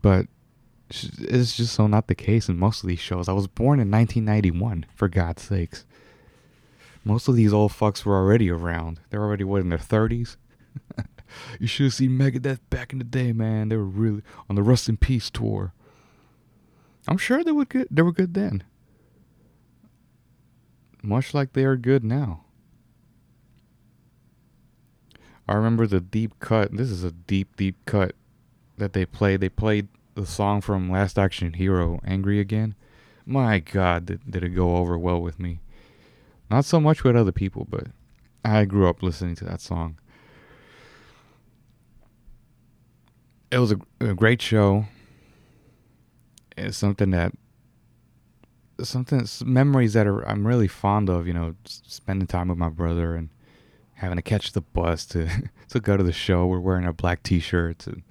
But 0.00 0.26
It's 0.90 1.56
just 1.56 1.74
so 1.74 1.86
not 1.88 2.06
the 2.06 2.14
case 2.14 2.48
in 2.48 2.56
most 2.56 2.82
of 2.84 2.88
these 2.88 3.00
shows. 3.00 3.28
I 3.28 3.32
was 3.32 3.48
born 3.48 3.80
in 3.80 3.90
1991, 3.90 4.86
for 4.94 5.08
God's 5.08 5.42
sakes. 5.42 5.84
Most 7.04 7.26
of 7.28 7.34
these 7.34 7.52
old 7.52 7.72
fucks 7.72 8.04
were 8.04 8.16
already 8.16 8.48
around. 8.50 9.00
They're 9.10 9.22
already, 9.22 9.44
what, 9.44 9.60
in 9.62 9.70
their 9.70 9.78
30s? 9.78 10.36
you 11.60 11.66
should 11.66 11.84
have 11.84 11.94
seen 11.94 12.10
Megadeth 12.10 12.60
back 12.70 12.92
in 12.92 12.98
the 12.98 13.04
day, 13.04 13.32
man. 13.32 13.70
They 13.70 13.76
were 13.76 13.84
really 13.84 14.22
on 14.48 14.54
the 14.56 14.62
Rust 14.62 14.88
in 14.88 14.96
Peace 14.96 15.30
tour. 15.30 15.72
I'm 17.08 17.18
sure 17.18 17.42
they 17.42 17.52
were 17.52 17.64
good. 17.64 17.88
They 17.90 18.02
were 18.02 18.12
good 18.12 18.34
then. 18.34 18.62
Much 21.02 21.32
like 21.34 21.52
they 21.52 21.64
are 21.64 21.76
good 21.76 22.04
now. 22.04 22.44
I 25.48 25.54
remember 25.54 25.86
the 25.86 26.00
deep 26.00 26.38
cut. 26.38 26.76
This 26.76 26.90
is 26.90 27.02
a 27.02 27.10
deep, 27.10 27.56
deep 27.56 27.76
cut 27.84 28.14
that 28.76 28.92
they 28.92 29.04
played. 29.04 29.40
They 29.40 29.48
played 29.48 29.88
the 30.14 30.26
song 30.26 30.60
from 30.60 30.90
Last 30.90 31.18
Action 31.18 31.54
Hero, 31.54 32.00
Angry 32.04 32.38
Again. 32.38 32.74
My 33.26 33.58
God, 33.58 34.06
did, 34.06 34.30
did 34.30 34.44
it 34.44 34.50
go 34.50 34.76
over 34.76 34.98
well 34.98 35.20
with 35.20 35.38
me. 35.38 35.60
Not 36.50 36.64
so 36.64 36.80
much 36.80 37.04
with 37.04 37.16
other 37.16 37.32
people, 37.32 37.66
but 37.68 37.88
I 38.44 38.64
grew 38.64 38.88
up 38.88 39.02
listening 39.02 39.34
to 39.36 39.44
that 39.44 39.60
song. 39.60 39.98
It 43.50 43.58
was 43.58 43.72
a, 43.72 43.80
a 44.00 44.14
great 44.14 44.40
show. 44.40 44.86
It's 46.56 46.76
something 46.76 47.10
that 47.10 47.32
something 48.88 49.26
memories 49.44 49.92
that 49.94 50.06
are 50.06 50.26
I'm 50.28 50.46
really 50.46 50.68
fond 50.68 51.08
of. 51.08 51.26
You 51.26 51.32
know, 51.32 51.54
spending 51.64 52.26
time 52.26 52.48
with 52.48 52.58
my 52.58 52.68
brother 52.68 53.14
and 53.14 53.30
having 53.94 54.16
to 54.16 54.22
catch 54.22 54.52
the 54.52 54.60
bus 54.60 55.04
to 55.06 55.28
to 55.68 55.80
go 55.80 55.96
to 55.96 56.02
the 56.02 56.12
show. 56.12 56.46
We're 56.46 56.60
wearing 56.60 56.84
our 56.86 56.92
black 56.92 57.22
t-shirts 57.22 57.86
and 57.86 58.02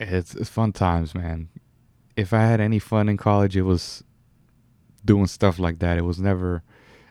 it's, 0.00 0.34
it's 0.34 0.48
fun 0.48 0.72
times, 0.72 1.14
man. 1.14 1.48
If 2.16 2.32
I 2.32 2.40
had 2.40 2.60
any 2.60 2.78
fun 2.78 3.08
in 3.08 3.16
college, 3.16 3.56
it 3.56 3.62
was 3.62 4.02
doing 5.04 5.26
stuff 5.26 5.58
like 5.58 5.78
that. 5.80 5.98
It 5.98 6.04
was 6.04 6.18
never, 6.18 6.62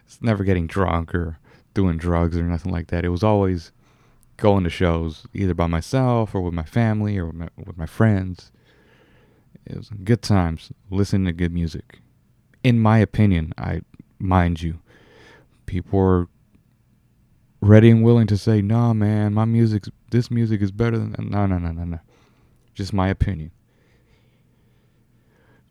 it's 0.05 0.21
never 0.21 0.43
getting 0.43 0.67
drunk 0.67 1.13
or 1.13 1.37
doing 1.73 1.97
drugs 1.97 2.35
or 2.35 2.43
nothing 2.43 2.71
like 2.71 2.87
that. 2.87 3.05
It 3.05 3.09
was 3.09 3.23
always 3.23 3.71
going 4.37 4.63
to 4.63 4.69
shows 4.69 5.27
either 5.33 5.53
by 5.53 5.67
myself 5.67 6.33
or 6.33 6.41
with 6.41 6.53
my 6.53 6.63
family 6.63 7.17
or 7.17 7.27
with 7.27 7.35
my, 7.35 7.49
with 7.57 7.77
my 7.77 7.85
friends. 7.85 8.51
It 9.65 9.77
was 9.77 9.89
good 9.89 10.21
times 10.21 10.71
listening 10.89 11.25
to 11.25 11.33
good 11.33 11.53
music. 11.53 11.99
In 12.63 12.79
my 12.79 12.97
opinion, 12.97 13.53
I 13.57 13.81
mind 14.17 14.61
you, 14.61 14.79
people 15.65 15.99
were 15.99 16.27
ready 17.61 17.89
and 17.89 18.03
willing 18.03 18.27
to 18.27 18.37
say, 18.37 18.61
"Nah, 18.61 18.93
man, 18.93 19.33
my 19.33 19.45
music, 19.45 19.83
this 20.11 20.31
music 20.31 20.61
is 20.61 20.71
better 20.71 20.97
than." 20.97 21.15
No, 21.29 21.45
no, 21.45 21.57
no, 21.57 21.71
no, 21.71 21.83
no. 21.83 21.99
Just 22.73 22.93
my 22.93 23.09
opinion. 23.09 23.51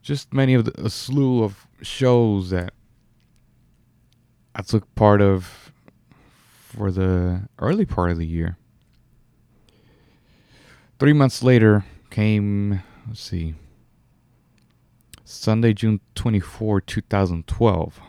Just 0.02 0.32
many 0.32 0.54
of 0.54 0.64
the, 0.64 0.84
a 0.84 0.90
slew 0.90 1.42
of 1.42 1.66
shows 1.82 2.50
that 2.50 2.72
I 4.54 4.62
took 4.62 4.94
part 4.94 5.20
of 5.20 5.72
for 6.68 6.90
the 6.90 7.48
early 7.58 7.84
part 7.84 8.10
of 8.10 8.18
the 8.18 8.26
year. 8.26 8.56
Three 10.98 11.12
months 11.12 11.42
later 11.42 11.84
came, 12.10 12.82
let's 13.06 13.20
see, 13.20 13.54
Sunday, 15.30 15.74
June 15.74 16.00
24, 16.14 16.80
2012. 16.80 18.00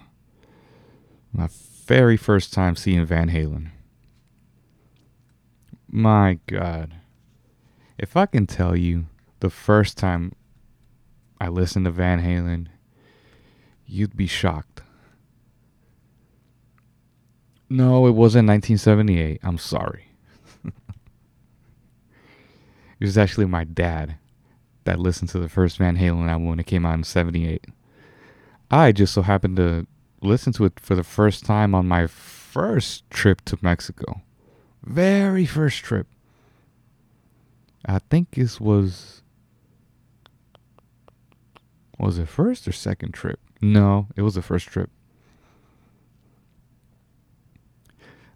My 1.33 1.49
very 1.85 2.15
first 2.15 2.53
time 2.53 2.77
seeing 2.77 3.03
Van 3.05 3.29
Halen. 3.29 3.71
My 5.89 6.39
God. 6.47 6.95
If 7.97 8.15
I 8.15 8.25
can 8.25 8.47
tell 8.47 8.73
you 8.73 9.07
the 9.41 9.49
first 9.49 9.97
time 9.97 10.31
I 11.41 11.49
listened 11.49 11.83
to 11.85 11.91
Van 11.91 12.23
Halen, 12.23 12.67
you'd 13.85 14.15
be 14.15 14.25
shocked. 14.25 14.81
No, 17.69 18.07
it 18.07 18.11
wasn't 18.11 18.47
1978. 18.47 19.41
I'm 19.43 19.57
sorry. 19.57 20.05
it 20.63 20.73
was 23.01 23.17
actually 23.17 23.45
my 23.45 23.65
dad 23.65 24.15
that 24.83 24.99
listened 24.99 25.29
to 25.29 25.39
the 25.39 25.49
first 25.49 25.77
Van 25.77 25.97
Halen 25.97 26.29
album 26.29 26.47
when 26.47 26.59
it 26.59 26.67
came 26.67 26.85
out 26.85 26.95
in 26.95 27.03
78. 27.03 27.65
I 28.71 28.91
just 28.91 29.13
so 29.13 29.21
happened 29.21 29.57
to 29.57 29.87
listen 30.21 30.53
to 30.53 30.65
it 30.65 30.79
for 30.79 30.95
the 30.95 31.03
first 31.03 31.45
time 31.45 31.73
on 31.73 31.87
my 31.87 32.07
first 32.07 33.09
trip 33.09 33.41
to 33.45 33.57
Mexico. 33.61 34.21
Very 34.83 35.45
first 35.45 35.83
trip. 35.83 36.07
I 37.85 37.99
think 37.99 38.31
this 38.31 38.59
was 38.59 39.21
was 41.97 42.17
it 42.17 42.29
first 42.29 42.67
or 42.67 42.71
second 42.71 43.13
trip? 43.13 43.39
No, 43.61 44.07
it 44.15 44.21
was 44.21 44.35
the 44.35 44.41
first 44.41 44.67
trip. 44.67 44.89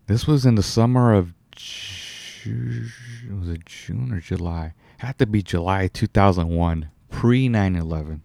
This 0.07 0.27
was 0.27 0.45
in 0.45 0.55
the 0.55 0.63
summer 0.63 1.13
of 1.13 1.33
was 2.45 3.49
it 3.49 3.65
June 3.65 4.11
or 4.11 4.19
July? 4.19 4.73
Had 5.03 5.19
to 5.19 5.25
be 5.25 5.43
July 5.43 5.89
2001, 5.89 6.89
pre 7.09 7.49
9/11. 7.49 8.21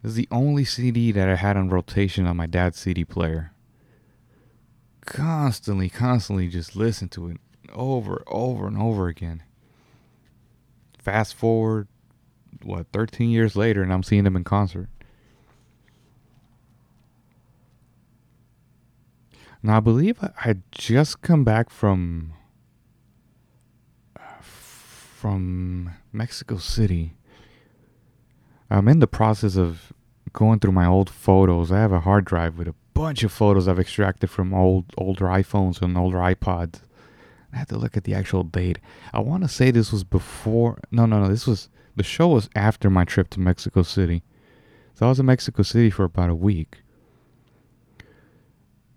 This 0.00 0.10
is 0.10 0.14
the 0.14 0.28
only 0.30 0.64
CD 0.64 1.10
that 1.10 1.28
I 1.28 1.34
had 1.34 1.56
on 1.56 1.68
rotation 1.68 2.28
on 2.28 2.36
my 2.36 2.46
dad's 2.46 2.78
CD 2.78 3.04
player. 3.04 3.50
Constantly, 5.04 5.88
constantly 5.88 6.46
just 6.46 6.76
listen 6.76 7.08
to 7.08 7.26
it 7.26 7.38
over, 7.72 8.22
over, 8.28 8.68
and 8.68 8.78
over 8.78 9.08
again. 9.08 9.42
Fast 10.96 11.34
forward, 11.34 11.88
what, 12.62 12.86
13 12.92 13.30
years 13.30 13.56
later, 13.56 13.82
and 13.82 13.92
I'm 13.92 14.04
seeing 14.04 14.22
them 14.22 14.36
in 14.36 14.44
concert. 14.44 14.88
Now, 19.60 19.78
I 19.78 19.80
believe 19.80 20.22
I 20.22 20.30
had 20.36 20.62
just 20.70 21.20
come 21.20 21.42
back 21.42 21.68
from 21.68 22.34
from 25.22 25.92
Mexico 26.12 26.56
City. 26.56 27.14
I'm 28.68 28.88
in 28.88 28.98
the 28.98 29.06
process 29.06 29.56
of 29.56 29.92
going 30.32 30.58
through 30.58 30.72
my 30.72 30.84
old 30.84 31.08
photos. 31.08 31.70
I 31.70 31.78
have 31.78 31.92
a 31.92 32.00
hard 32.00 32.24
drive 32.24 32.58
with 32.58 32.66
a 32.66 32.74
bunch 32.92 33.22
of 33.22 33.30
photos 33.30 33.68
I've 33.68 33.78
extracted 33.78 34.30
from 34.30 34.52
old 34.52 34.86
older 34.98 35.26
iPhones 35.26 35.80
and 35.80 35.96
older 35.96 36.18
iPods. 36.18 36.80
I 37.52 37.58
had 37.58 37.68
to 37.68 37.78
look 37.78 37.96
at 37.96 38.02
the 38.02 38.14
actual 38.14 38.42
date. 38.42 38.80
I 39.12 39.20
want 39.20 39.44
to 39.44 39.48
say 39.48 39.70
this 39.70 39.92
was 39.92 40.02
before. 40.02 40.80
No, 40.90 41.06
no, 41.06 41.20
no. 41.20 41.28
This 41.28 41.46
was 41.46 41.68
the 41.94 42.02
show 42.02 42.26
was 42.26 42.50
after 42.56 42.90
my 42.90 43.04
trip 43.04 43.30
to 43.30 43.38
Mexico 43.38 43.84
City. 43.84 44.24
So 44.94 45.06
I 45.06 45.08
was 45.08 45.20
in 45.20 45.26
Mexico 45.26 45.62
City 45.62 45.90
for 45.90 46.02
about 46.02 46.30
a 46.30 46.34
week. 46.34 46.78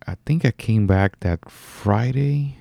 I 0.07 0.15
think 0.25 0.43
I 0.43 0.49
came 0.49 0.87
back 0.87 1.19
that 1.19 1.51
Friday. 1.51 2.57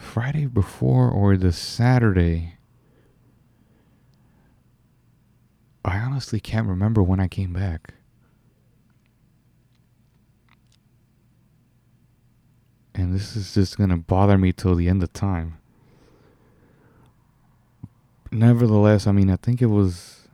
Friday 0.00 0.46
before 0.46 1.10
or 1.10 1.36
the 1.36 1.52
Saturday. 1.52 2.54
I 5.84 5.98
honestly 5.98 6.40
can't 6.40 6.66
remember 6.66 7.02
when 7.02 7.20
I 7.20 7.28
came 7.28 7.52
back. 7.52 7.94
and 12.96 13.14
this 13.14 13.36
is 13.36 13.54
just 13.54 13.76
going 13.76 13.90
to 13.90 13.96
bother 13.96 14.38
me 14.38 14.52
till 14.52 14.74
the 14.74 14.88
end 14.88 15.02
of 15.02 15.12
time. 15.12 15.58
Nevertheless, 18.32 19.06
I 19.06 19.12
mean, 19.12 19.30
I 19.30 19.36
think 19.36 19.62
it 19.62 19.66
was. 19.66 20.28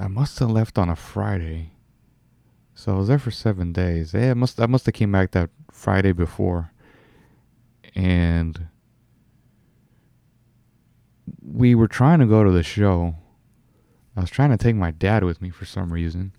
I 0.00 0.08
must 0.08 0.38
have 0.38 0.50
left 0.50 0.78
on 0.78 0.88
a 0.88 0.96
Friday. 0.96 1.72
So 2.74 2.94
I 2.94 2.98
was 2.98 3.08
there 3.08 3.18
for 3.18 3.30
seven 3.30 3.72
days. 3.72 4.14
Yeah, 4.14 4.30
I 4.30 4.34
must 4.34 4.60
I 4.60 4.66
must 4.66 4.86
have 4.86 4.94
came 4.94 5.12
back 5.12 5.32
that 5.32 5.50
Friday 5.70 6.12
before. 6.12 6.70
And 7.94 8.68
we 11.42 11.74
were 11.74 11.88
trying 11.88 12.18
to 12.20 12.26
go 12.26 12.42
to 12.42 12.50
the 12.50 12.62
show. 12.62 13.14
I 14.16 14.20
was 14.20 14.30
trying 14.30 14.50
to 14.50 14.56
take 14.56 14.76
my 14.76 14.90
dad 14.90 15.24
with 15.24 15.40
me 15.40 15.50
for 15.50 15.64
some 15.64 15.92
reason. 15.92 16.32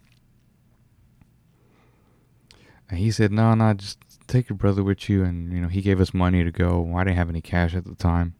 And 2.89 2.99
he 2.99 3.11
said, 3.11 3.31
"No, 3.31 3.53
no, 3.55 3.73
just 3.73 3.99
take 4.27 4.49
your 4.49 4.57
brother 4.57 4.83
with 4.83 5.09
you." 5.09 5.23
And 5.23 5.51
you 5.51 5.59
know, 5.59 5.67
he 5.67 5.81
gave 5.81 5.99
us 5.99 6.13
money 6.13 6.43
to 6.43 6.51
go. 6.51 6.93
I 6.95 7.03
didn't 7.03 7.17
have 7.17 7.29
any 7.29 7.41
cash 7.41 7.75
at 7.75 7.85
the 7.85 7.95
time. 7.95 8.35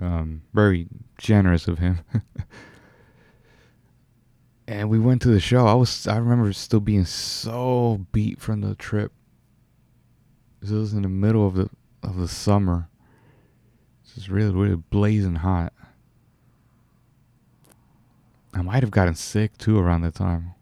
Um, 0.00 0.42
very 0.52 0.88
generous 1.18 1.68
of 1.68 1.78
him. 1.78 2.00
and 4.66 4.88
we 4.88 4.98
went 4.98 5.22
to 5.22 5.28
the 5.28 5.40
show. 5.40 5.66
I 5.66 5.74
was, 5.74 6.06
I 6.06 6.16
remember 6.16 6.52
still 6.52 6.80
being 6.80 7.04
so 7.04 8.06
beat 8.12 8.40
from 8.40 8.60
the 8.60 8.74
trip. 8.74 9.12
It 10.62 10.70
was 10.70 10.92
in 10.92 11.02
the 11.02 11.08
middle 11.08 11.46
of 11.46 11.54
the 11.54 11.70
of 12.02 12.16
the 12.16 12.28
summer. 12.28 12.88
It's 14.02 14.14
just 14.14 14.28
really, 14.28 14.52
really 14.52 14.76
blazing 14.76 15.36
hot. 15.36 15.72
I 18.52 18.62
might 18.62 18.82
have 18.82 18.90
gotten 18.90 19.14
sick 19.14 19.56
too 19.58 19.78
around 19.78 20.02
that 20.02 20.14
time. 20.14 20.54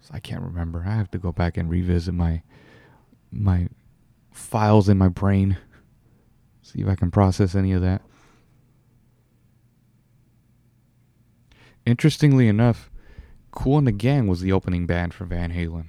So 0.00 0.10
I 0.12 0.20
can't 0.20 0.42
remember. 0.42 0.84
I 0.86 0.96
have 0.96 1.10
to 1.12 1.18
go 1.18 1.32
back 1.32 1.56
and 1.56 1.70
revisit 1.70 2.14
my 2.14 2.42
my 3.30 3.68
files 4.32 4.88
in 4.88 4.98
my 4.98 5.08
brain. 5.08 5.56
See 6.62 6.80
if 6.80 6.88
I 6.88 6.96
can 6.96 7.10
process 7.10 7.54
any 7.54 7.72
of 7.72 7.82
that. 7.82 8.02
Interestingly 11.86 12.48
enough, 12.48 12.90
Kool 13.50 13.78
and 13.78 13.86
the 13.86 13.92
Gang 13.92 14.26
was 14.26 14.40
the 14.40 14.52
opening 14.52 14.86
band 14.86 15.14
for 15.14 15.24
Van 15.24 15.52
Halen. 15.52 15.88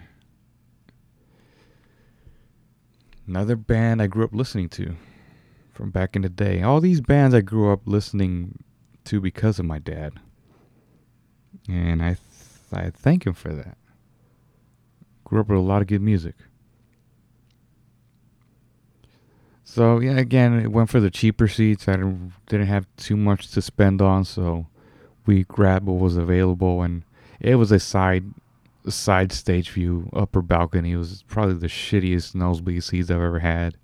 Another 3.27 3.55
band 3.55 4.01
I 4.01 4.07
grew 4.07 4.23
up 4.23 4.33
listening 4.33 4.69
to 4.69 4.95
from 5.73 5.89
back 5.89 6.15
in 6.15 6.21
the 6.21 6.29
day. 6.29 6.61
All 6.61 6.81
these 6.81 7.01
bands 7.01 7.33
I 7.33 7.41
grew 7.41 7.71
up 7.71 7.81
listening 7.85 8.63
to 9.05 9.21
because 9.21 9.59
of 9.59 9.65
my 9.65 9.79
dad. 9.79 10.13
And 11.67 12.01
I 12.01 12.15
th- 12.15 12.17
I 12.73 12.89
thank 12.89 13.25
him 13.25 13.33
for 13.33 13.53
that. 13.53 13.77
Grew 15.23 15.41
up 15.41 15.47
with 15.47 15.57
a 15.57 15.61
lot 15.61 15.81
of 15.81 15.87
good 15.87 16.01
music. 16.01 16.35
So 19.63 19.99
yeah, 19.99 20.17
again, 20.17 20.59
it 20.59 20.71
went 20.71 20.89
for 20.89 20.99
the 20.99 21.09
cheaper 21.09 21.47
seats. 21.47 21.87
I 21.87 21.95
didn't 21.95 22.67
have 22.67 22.87
too 22.97 23.15
much 23.15 23.51
to 23.51 23.61
spend 23.61 24.01
on, 24.01 24.25
so 24.25 24.67
we 25.25 25.43
grabbed 25.45 25.85
what 25.85 25.99
was 25.99 26.17
available, 26.17 26.81
and 26.81 27.03
it 27.39 27.55
was 27.55 27.71
a 27.71 27.79
side 27.79 28.25
side 28.87 29.31
stage 29.31 29.69
view, 29.69 30.09
upper 30.13 30.41
balcony. 30.41 30.95
Was 30.95 31.23
probably 31.23 31.55
the 31.55 31.67
shittiest 31.67 32.35
nosebleed 32.35 32.83
seats 32.83 33.09
I've 33.09 33.17
ever 33.21 33.39
had. 33.39 33.77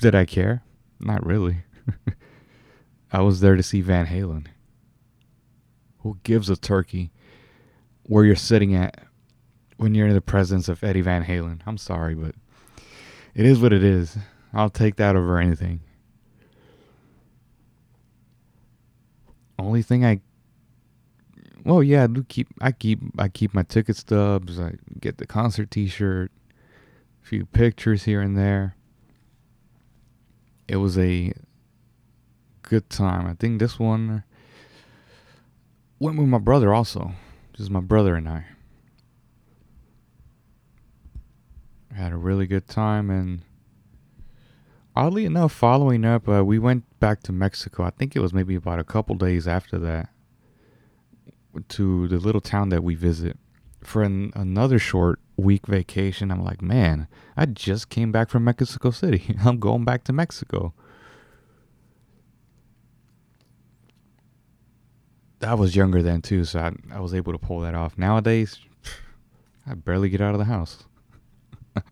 Did 0.00 0.14
I 0.14 0.24
care? 0.24 0.62
Not 1.00 1.24
really. 1.24 1.58
I 3.12 3.20
was 3.20 3.40
there 3.40 3.56
to 3.56 3.62
see 3.62 3.80
Van 3.80 4.06
Halen. 4.06 4.46
Who 5.98 6.18
gives 6.24 6.50
a 6.50 6.56
turkey 6.56 7.12
where 8.04 8.24
you're 8.24 8.34
sitting 8.34 8.74
at 8.74 9.04
when 9.76 9.94
you're 9.94 10.08
in 10.08 10.14
the 10.14 10.20
presence 10.20 10.68
of 10.68 10.82
Eddie 10.82 11.02
Van 11.02 11.24
Halen? 11.24 11.60
I'm 11.66 11.78
sorry, 11.78 12.14
but 12.14 12.34
it 13.34 13.46
is 13.46 13.60
what 13.60 13.72
it 13.72 13.84
is. 13.84 14.16
I'll 14.52 14.70
take 14.70 14.96
that 14.96 15.16
over 15.16 15.38
anything. 15.38 15.80
Only 19.58 19.82
thing 19.82 20.04
I 20.04 20.20
well, 21.64 21.82
yeah, 21.82 22.04
I 22.04 22.06
do 22.08 22.24
keep 22.24 22.48
I 22.60 22.72
keep 22.72 23.00
I 23.18 23.28
keep 23.28 23.54
my 23.54 23.62
ticket 23.62 23.96
stubs, 23.96 24.58
I 24.58 24.74
get 25.00 25.18
the 25.18 25.26
concert 25.26 25.70
t-shirt, 25.70 26.32
a 27.22 27.26
few 27.26 27.46
pictures 27.46 28.04
here 28.04 28.20
and 28.20 28.36
there. 28.36 28.76
It 30.66 30.76
was 30.76 30.98
a 30.98 31.32
good 32.62 32.88
time. 32.90 33.26
I 33.26 33.34
think 33.34 33.58
this 33.58 33.78
one 33.78 34.24
went 35.98 36.18
with 36.18 36.28
my 36.28 36.38
brother 36.38 36.72
also. 36.74 37.12
Just 37.52 37.70
my 37.70 37.80
brother 37.80 38.16
and 38.16 38.28
I. 38.28 38.44
Had 41.94 42.12
a 42.12 42.16
really 42.16 42.46
good 42.46 42.66
time 42.66 43.10
and 43.10 43.42
oddly 44.96 45.26
enough, 45.26 45.52
following 45.52 46.04
up, 46.04 46.28
uh, 46.28 46.42
we 46.44 46.58
went 46.58 46.84
back 46.98 47.22
to 47.24 47.32
Mexico. 47.32 47.84
I 47.84 47.90
think 47.90 48.16
it 48.16 48.20
was 48.20 48.32
maybe 48.32 48.54
about 48.54 48.78
a 48.78 48.84
couple 48.84 49.14
days 49.14 49.46
after 49.46 49.78
that 49.80 50.11
to 51.68 52.08
the 52.08 52.18
little 52.18 52.40
town 52.40 52.70
that 52.70 52.82
we 52.82 52.94
visit 52.94 53.38
for 53.82 54.02
an, 54.02 54.32
another 54.34 54.78
short 54.78 55.20
week 55.36 55.66
vacation. 55.66 56.30
I'm 56.30 56.44
like, 56.44 56.62
man, 56.62 57.08
I 57.36 57.46
just 57.46 57.88
came 57.88 58.12
back 58.12 58.28
from 58.28 58.44
Mexico 58.44 58.90
City. 58.90 59.36
I'm 59.44 59.58
going 59.58 59.84
back 59.84 60.04
to 60.04 60.12
Mexico. 60.12 60.74
I 65.40 65.54
was 65.54 65.74
younger 65.74 66.02
then 66.02 66.22
too, 66.22 66.44
so 66.44 66.60
I, 66.60 66.70
I 66.94 67.00
was 67.00 67.14
able 67.14 67.32
to 67.32 67.38
pull 67.38 67.60
that 67.60 67.74
off. 67.74 67.98
Nowadays, 67.98 68.60
I 69.66 69.74
barely 69.74 70.08
get 70.08 70.20
out 70.20 70.34
of 70.34 70.38
the 70.38 70.44
house. 70.44 70.84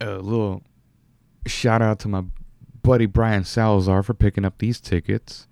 a 0.00 0.16
little 0.16 0.62
shout 1.46 1.82
out 1.82 1.98
to 2.00 2.08
my 2.08 2.24
buddy 2.82 3.06
Brian 3.06 3.44
Salazar 3.44 4.02
for 4.02 4.14
picking 4.14 4.44
up 4.44 4.58
these 4.58 4.80
tickets. 4.80 5.46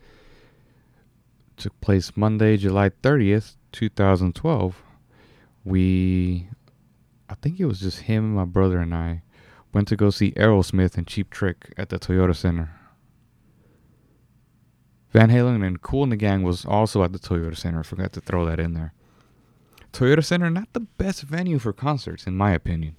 Took 1.61 1.79
place 1.83 2.16
Monday, 2.16 2.57
July 2.57 2.88
30th, 2.88 3.57
2012. 3.73 4.83
We, 5.62 6.49
I 7.29 7.35
think 7.35 7.61
it 7.61 7.66
was 7.66 7.81
just 7.81 8.01
him, 8.01 8.35
my 8.35 8.46
brother, 8.46 8.79
and 8.79 8.94
I 8.94 9.20
went 9.75 9.87
to 9.88 9.96
go 9.96 10.09
see 10.09 10.33
Aerosmith 10.33 10.96
and 10.96 11.07
Cheap 11.07 11.29
Trick 11.29 11.75
at 11.77 11.90
the 11.90 11.99
Toyota 11.99 12.35
Center. 12.35 12.70
Van 15.11 15.29
Halen 15.29 15.62
and 15.62 15.83
Kool 15.83 16.05
and 16.05 16.12
the 16.12 16.16
Gang 16.16 16.44
was 16.44 16.64
also 16.64 17.05
at 17.05 17.12
the 17.12 17.18
Toyota 17.18 17.59
Center. 17.59 17.81
I 17.81 17.83
forgot 17.83 18.14
to 18.14 18.23
throw 18.23 18.46
that 18.46 18.59
in 18.59 18.73
there. 18.73 18.94
Toyota 19.92 20.25
Center, 20.25 20.49
not 20.49 20.73
the 20.73 20.81
best 20.81 21.25
venue 21.25 21.59
for 21.59 21.75
concerts, 21.75 22.27
in 22.27 22.38
my 22.38 22.53
opinion. 22.53 22.99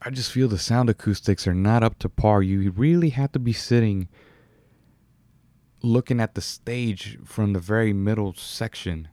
I 0.00 0.10
just 0.10 0.30
feel 0.30 0.46
the 0.46 0.56
sound 0.56 0.88
acoustics 0.88 1.48
are 1.48 1.54
not 1.54 1.82
up 1.82 1.98
to 1.98 2.08
par. 2.08 2.44
You 2.44 2.70
really 2.70 3.08
have 3.08 3.32
to 3.32 3.40
be 3.40 3.52
sitting 3.52 4.06
looking 5.82 6.20
at 6.20 6.34
the 6.34 6.40
stage 6.40 7.18
from 7.24 7.52
the 7.52 7.60
very 7.60 7.92
middle 7.92 8.34
section. 8.34 9.08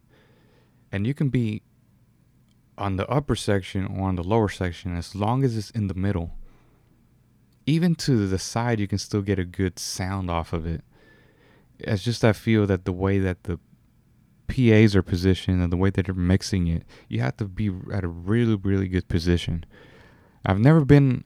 And 0.91 1.05
you 1.05 1.13
can 1.13 1.29
be 1.29 1.61
on 2.77 2.95
the 2.95 3.07
upper 3.07 3.35
section 3.35 3.85
or 3.85 4.07
on 4.07 4.15
the 4.15 4.23
lower 4.23 4.49
section 4.49 4.95
as 4.95 5.15
long 5.15 5.43
as 5.43 5.57
it's 5.57 5.69
in 5.71 5.87
the 5.87 5.93
middle 5.93 6.39
even 7.69 7.93
to 7.93 8.27
the 8.27 8.39
side, 8.39 8.79
you 8.79 8.87
can 8.87 8.97
still 8.97 9.21
get 9.21 9.37
a 9.37 9.45
good 9.45 9.77
sound 9.77 10.29
off 10.29 10.53
of 10.53 10.65
it. 10.65 10.81
It's 11.77 12.03
just 12.03 12.25
I 12.25 12.33
feel 12.33 12.65
that 12.65 12.85
the 12.85 12.91
way 12.91 13.19
that 13.19 13.43
the 13.43 13.59
PAs 14.47 14.95
are 14.95 15.03
positioned 15.03 15.61
and 15.61 15.71
the 15.71 15.77
way 15.77 15.91
that 15.91 16.07
they're 16.07 16.15
mixing 16.15 16.67
it, 16.67 16.83
you 17.07 17.21
have 17.21 17.37
to 17.37 17.45
be 17.45 17.71
at 17.93 18.03
a 18.03 18.07
really, 18.07 18.55
really 18.55 18.87
good 18.87 19.07
position. 19.07 19.65
I've 20.43 20.59
never 20.59 20.83
been 20.83 21.25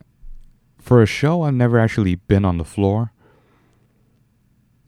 for 0.78 1.02
a 1.02 1.06
show. 1.06 1.42
I've 1.42 1.54
never 1.54 1.78
actually 1.78 2.16
been 2.16 2.44
on 2.44 2.58
the 2.58 2.64
floor. 2.64 3.12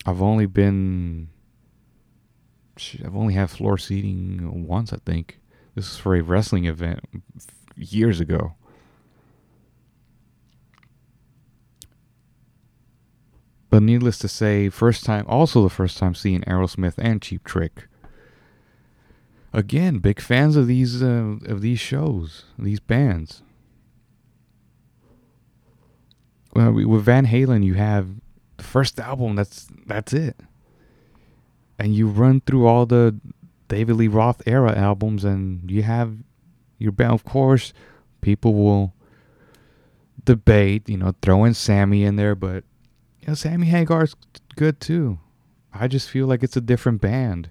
I've 0.06 0.22
only 0.22 0.46
been. 0.46 1.28
I've 3.04 3.16
only 3.16 3.34
had 3.34 3.50
floor 3.50 3.76
seating 3.76 4.66
once, 4.66 4.92
I 4.92 4.98
think. 5.04 5.40
This 5.74 5.90
is 5.90 5.96
for 5.96 6.14
a 6.14 6.22
wrestling 6.22 6.66
event 6.66 7.00
years 7.74 8.20
ago. 8.20 8.54
But 13.68 13.82
needless 13.82 14.18
to 14.18 14.28
say, 14.28 14.68
first 14.68 15.04
time, 15.04 15.24
also 15.28 15.62
the 15.62 15.70
first 15.70 15.98
time 15.98 16.14
seeing 16.14 16.42
Aerosmith 16.42 16.94
and 16.98 17.20
Cheap 17.20 17.44
Trick. 17.44 17.88
Again, 19.52 19.98
big 19.98 20.20
fans 20.20 20.54
of 20.54 20.66
these 20.66 21.02
uh, 21.02 21.36
of 21.46 21.62
these 21.62 21.80
shows, 21.80 22.44
these 22.58 22.80
bands. 22.80 23.42
Well, 26.54 26.72
with 26.72 27.02
Van 27.02 27.26
Halen, 27.26 27.64
you 27.64 27.74
have 27.74 28.08
first 28.76 29.00
album. 29.00 29.36
That's 29.36 29.68
that's 29.86 30.12
it, 30.12 30.38
and 31.78 31.94
you 31.94 32.08
run 32.08 32.42
through 32.42 32.66
all 32.66 32.84
the 32.84 33.18
David 33.68 33.96
Lee 33.96 34.06
Roth 34.06 34.42
era 34.46 34.76
albums, 34.76 35.24
and 35.24 35.70
you 35.70 35.82
have 35.82 36.14
your 36.76 36.92
band. 36.92 37.14
Of 37.14 37.24
course, 37.24 37.72
people 38.20 38.52
will 38.52 38.92
debate, 40.22 40.90
you 40.90 40.98
know, 40.98 41.14
throwing 41.22 41.54
Sammy 41.54 42.04
in 42.04 42.16
there, 42.16 42.34
but 42.34 42.64
you 43.22 43.28
know, 43.28 43.34
Sammy 43.34 43.66
Hagar's 43.68 44.14
good 44.56 44.78
too. 44.78 45.20
I 45.72 45.88
just 45.88 46.10
feel 46.10 46.26
like 46.26 46.42
it's 46.42 46.56
a 46.58 46.60
different 46.60 47.00
band. 47.00 47.48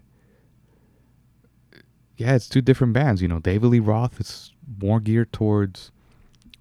Yeah, 2.17 2.35
it's 2.35 2.47
two 2.47 2.61
different 2.61 2.93
bands. 2.93 3.23
You 3.23 3.27
know, 3.29 3.39
David 3.39 3.69
Lee 3.69 3.79
Roth 3.79 4.21
is 4.21 4.53
more 4.79 4.99
geared 4.99 5.33
towards 5.33 5.91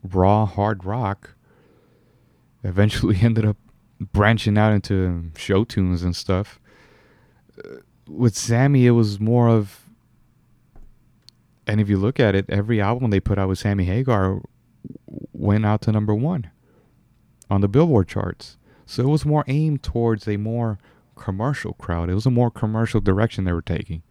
raw 0.02 0.46
hard 0.46 0.86
rock. 0.86 1.34
Eventually 2.62 3.18
ended 3.20 3.44
up 3.44 3.58
branching 4.12 4.58
out 4.58 4.72
into 4.72 5.30
show 5.36 5.64
tunes 5.64 6.02
and 6.02 6.14
stuff. 6.14 6.60
Uh, 7.58 7.76
with 8.08 8.36
Sammy, 8.36 8.86
it 8.86 8.92
was 8.92 9.18
more 9.18 9.48
of, 9.48 9.84
and 11.66 11.80
if 11.80 11.88
you 11.88 11.96
look 11.96 12.20
at 12.20 12.34
it, 12.34 12.44
every 12.48 12.80
album 12.80 13.10
they 13.10 13.20
put 13.20 13.38
out 13.38 13.48
with 13.48 13.58
Sammy 13.58 13.84
Hagar 13.84 14.40
went 15.32 15.64
out 15.64 15.80
to 15.82 15.92
number 15.92 16.14
one 16.14 16.50
on 17.50 17.60
the 17.60 17.68
Billboard 17.68 18.08
charts. 18.08 18.56
So 18.86 19.02
it 19.02 19.08
was 19.08 19.24
more 19.24 19.44
aimed 19.48 19.82
towards 19.82 20.28
a 20.28 20.36
more 20.36 20.78
commercial 21.16 21.72
crowd. 21.74 22.10
It 22.10 22.14
was 22.14 22.26
a 22.26 22.30
more 22.30 22.50
commercial 22.50 23.00
direction 23.00 23.44
they 23.44 23.52
were 23.52 23.62
taking. 23.62 24.02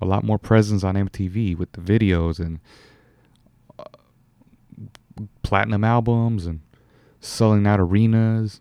A 0.00 0.06
lot 0.06 0.22
more 0.22 0.38
presence 0.38 0.84
on 0.84 0.94
MTV 0.94 1.56
with 1.56 1.72
the 1.72 1.80
videos 1.80 2.38
and 2.38 2.60
uh, 3.78 3.84
platinum 5.42 5.82
albums 5.82 6.46
and 6.46 6.60
selling 7.20 7.66
out 7.66 7.80
arenas. 7.80 8.60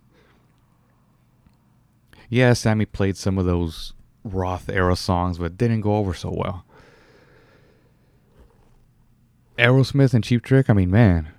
Yeah, 2.29 2.53
Sammy 2.53 2.85
played 2.85 3.17
some 3.17 3.37
of 3.37 3.45
those 3.45 3.93
Roth 4.23 4.69
era 4.69 4.95
songs, 4.95 5.37
but 5.37 5.57
didn't 5.57 5.81
go 5.81 5.95
over 5.95 6.13
so 6.13 6.33
well. 6.35 6.65
Aerosmith 9.57 10.13
and 10.13 10.23
Cheap 10.23 10.43
Trick, 10.43 10.69
I 10.69 10.73
mean, 10.73 10.91
man, 10.91 11.29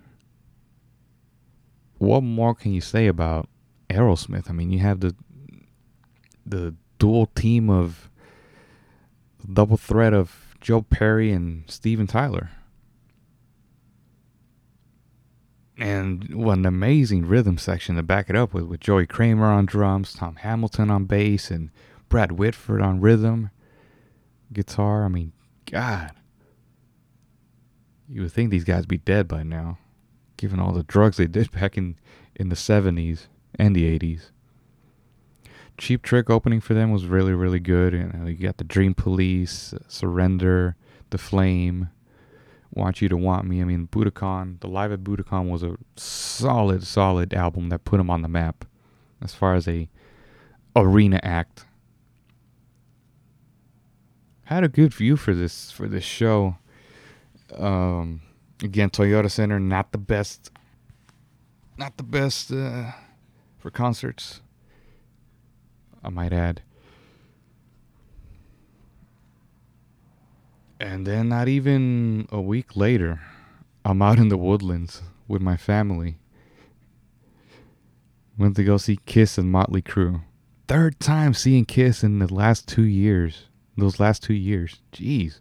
what 1.99 2.23
more 2.23 2.55
can 2.55 2.73
you 2.73 2.81
say 2.81 3.07
about 3.07 3.49
Aerosmith. 3.91 4.51
I 4.51 4.53
mean, 4.53 4.71
you 4.71 4.81
have 4.81 5.01
the 5.01 5.15
the 6.45 6.75
dual 6.99 7.27
team 7.27 7.71
of 7.71 8.11
double 9.51 9.77
threat 9.77 10.13
of 10.13 10.57
Joe 10.61 10.83
Perry 10.83 11.31
and 11.33 11.65
Steven 11.71 12.07
Tyler. 12.07 12.51
And 15.79 16.35
what 16.35 16.59
an 16.59 16.67
amazing 16.67 17.27
rhythm 17.27 17.57
section 17.57 17.95
to 17.95 18.03
back 18.03 18.29
it 18.29 18.35
up 18.35 18.53
with, 18.53 18.65
with 18.65 18.81
Joey 18.81 19.07
Kramer 19.07 19.47
on 19.47 19.65
drums, 19.65 20.13
Tom 20.13 20.35
Hamilton 20.37 20.91
on 20.91 21.05
bass, 21.05 21.53
and 21.53 21.71
Brad 22.09 22.33
Whitford 22.33 22.83
on 22.83 23.01
rhythm, 23.01 23.51
guitar. 24.53 25.05
I 25.05 25.09
mean, 25.09 25.33
God. 25.71 26.11
You 28.09 28.23
would 28.23 28.33
think 28.33 28.51
these 28.51 28.65
guys 28.65 28.87
be 28.87 28.99
dead 28.99 29.29
by 29.29 29.45
now, 29.45 29.79
given 30.37 30.59
all 30.59 30.73
the 30.73 30.83
drugs 30.83 31.17
they 31.17 31.27
did 31.27 31.53
back 31.53 31.79
in, 31.79 31.97
in 32.35 32.49
the 32.49 32.57
70s 32.57 33.27
and 33.55 33.77
the 33.77 33.99
80s. 33.99 34.31
Cheap 35.77 36.03
Trick 36.03 36.29
opening 36.29 36.61
for 36.61 36.75
them 36.75 36.91
was 36.91 37.07
really, 37.07 37.35
really 37.35 37.61
good. 37.61 37.93
You, 37.93 38.11
uh, 38.13 38.17
know, 38.19 38.27
you 38.27 38.37
got 38.37 38.57
the 38.57 38.65
Dream 38.65 38.95
Police, 38.95 39.73
uh, 39.73 39.79
Surrender, 39.87 40.75
The 41.11 41.19
Flame, 41.19 41.91
Want 42.73 43.01
You 43.01 43.09
to 43.09 43.17
Want 43.17 43.47
Me. 43.47 43.61
I 43.61 43.65
mean, 43.65 43.89
Budokan, 43.91 44.61
the 44.61 44.69
Live 44.69 44.93
at 44.93 45.03
Budokan 45.03 45.49
was 45.49 45.63
a 45.63 45.77
solid, 45.97 46.85
solid 46.85 47.35
album 47.35 47.69
that 47.71 47.85
put 47.85 48.01
him 48.01 48.11
on 48.11 48.23
the 48.23 48.29
map 48.29 48.65
as 49.23 49.35
far 49.35 49.55
as 49.55 49.67
a 49.67 49.89
arena 50.77 51.21
act. 51.23 51.65
Had 54.45 54.65
a 54.65 54.69
good 54.69 54.95
view 54.95 55.17
for 55.17 55.35
this 55.35 55.71
for 55.71 55.89
this 55.89 56.05
show. 56.05 56.57
Um, 57.57 58.23
again, 58.63 58.91
Toyota 58.91 59.31
Center, 59.31 59.59
not 59.59 59.93
the 59.93 59.99
best, 59.99 60.51
not 61.77 61.97
the 61.97 62.03
best 62.03 62.53
uh, 62.53 62.93
for 63.59 63.71
concerts. 63.71 64.41
I 66.03 66.11
might 66.11 66.33
add. 66.33 66.63
And 70.81 71.07
then, 71.07 71.29
not 71.29 71.49
even 71.49 72.29
a 72.31 72.41
week 72.41 72.77
later, 72.77 73.21
I'm 73.85 74.01
out 74.01 74.19
in 74.19 74.29
the 74.29 74.37
woodlands 74.37 75.03
with 75.27 75.43
my 75.43 75.57
family. 75.57 76.19
Went 78.39 78.55
to 78.57 78.65
go 78.65 78.77
see 78.77 79.01
Kiss 79.05 79.39
and 79.39 79.51
Motley 79.51 79.83
Crue. 79.83 80.23
Third 80.69 81.01
time 81.01 81.35
seeing 81.35 81.65
Kiss 81.65 82.05
in 82.05 82.21
the 82.21 82.33
last 82.33 82.69
two 82.69 82.85
years. 82.85 83.47
Those 83.77 83.99
last 83.99 84.23
two 84.23 84.35
years. 84.35 84.81
Jeez. 84.93 85.41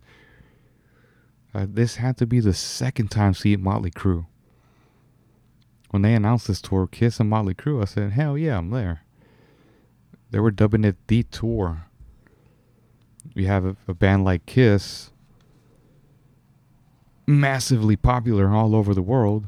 Uh, 1.54 1.68
this 1.70 1.98
had 1.98 2.18
to 2.18 2.26
be 2.26 2.40
the 2.40 2.54
second 2.54 3.10
time 3.10 3.34
seeing 3.34 3.62
Motley 3.62 3.92
Crue. 3.92 4.26
When 5.92 6.02
they 6.02 6.16
announced 6.16 6.48
this 6.48 6.62
tour, 6.62 6.88
Kiss 6.88 7.20
and 7.20 7.30
Motley 7.30 7.54
Crue, 7.54 7.82
I 7.82 7.86
said, 7.86 8.12
hell 8.14 8.38
yeah, 8.38 8.58
I'm 8.58 8.72
there. 8.72 9.04
They 10.32 10.40
were 10.40 10.52
dubbing 10.52 10.84
it 10.84 10.98
the 11.08 11.24
tour. 11.24 11.86
You 13.36 13.48
have 13.48 13.66
a, 13.66 13.76
a 13.88 13.94
band 13.94 14.26
like 14.26 14.46
Kiss 14.46 15.12
massively 17.28 17.98
popular 17.98 18.50
all 18.50 18.74
over 18.74 18.94
the 18.94 19.02
world. 19.02 19.46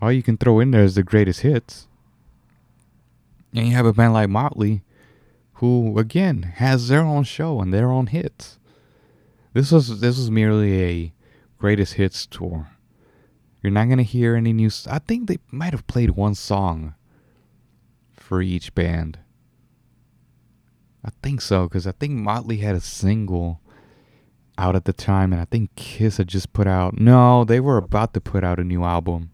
All 0.00 0.10
you 0.10 0.22
can 0.22 0.38
throw 0.38 0.58
in 0.58 0.70
there 0.70 0.82
is 0.82 0.94
the 0.94 1.02
greatest 1.02 1.40
hits. 1.40 1.86
And 3.54 3.68
you 3.68 3.74
have 3.74 3.84
a 3.84 3.92
band 3.92 4.14
like 4.14 4.30
Motley, 4.30 4.82
who 5.54 5.98
again 5.98 6.42
has 6.56 6.88
their 6.88 7.02
own 7.02 7.24
show 7.24 7.60
and 7.60 7.72
their 7.72 7.90
own 7.90 8.06
hits. 8.06 8.58
This 9.52 9.70
was 9.70 10.00
this 10.00 10.16
was 10.16 10.30
merely 10.30 10.82
a 10.82 11.12
greatest 11.58 11.94
hits 11.94 12.24
tour. 12.26 12.70
You're 13.62 13.72
not 13.72 13.88
gonna 13.88 14.04
hear 14.04 14.36
any 14.36 14.54
new. 14.54 14.70
I 14.86 15.00
think 15.00 15.28
they 15.28 15.38
might 15.50 15.72
have 15.72 15.86
played 15.86 16.10
one 16.10 16.34
song 16.34 16.94
for 18.14 18.40
each 18.40 18.74
band. 18.74 19.18
I 21.04 21.10
think 21.22 21.40
so, 21.40 21.64
because 21.64 21.86
I 21.86 21.92
think 21.92 22.12
Motley 22.12 22.58
had 22.58 22.74
a 22.74 22.80
single 22.80 23.60
out 24.60 24.76
at 24.76 24.84
the 24.84 24.92
time, 24.92 25.32
and 25.32 25.40
I 25.40 25.46
think 25.46 25.74
Kiss 25.74 26.18
had 26.18 26.28
just 26.28 26.52
put 26.52 26.66
out. 26.66 27.00
No, 27.00 27.44
they 27.44 27.60
were 27.60 27.78
about 27.78 28.12
to 28.12 28.20
put 28.20 28.44
out 28.44 28.60
a 28.60 28.64
new 28.64 28.84
album. 28.84 29.30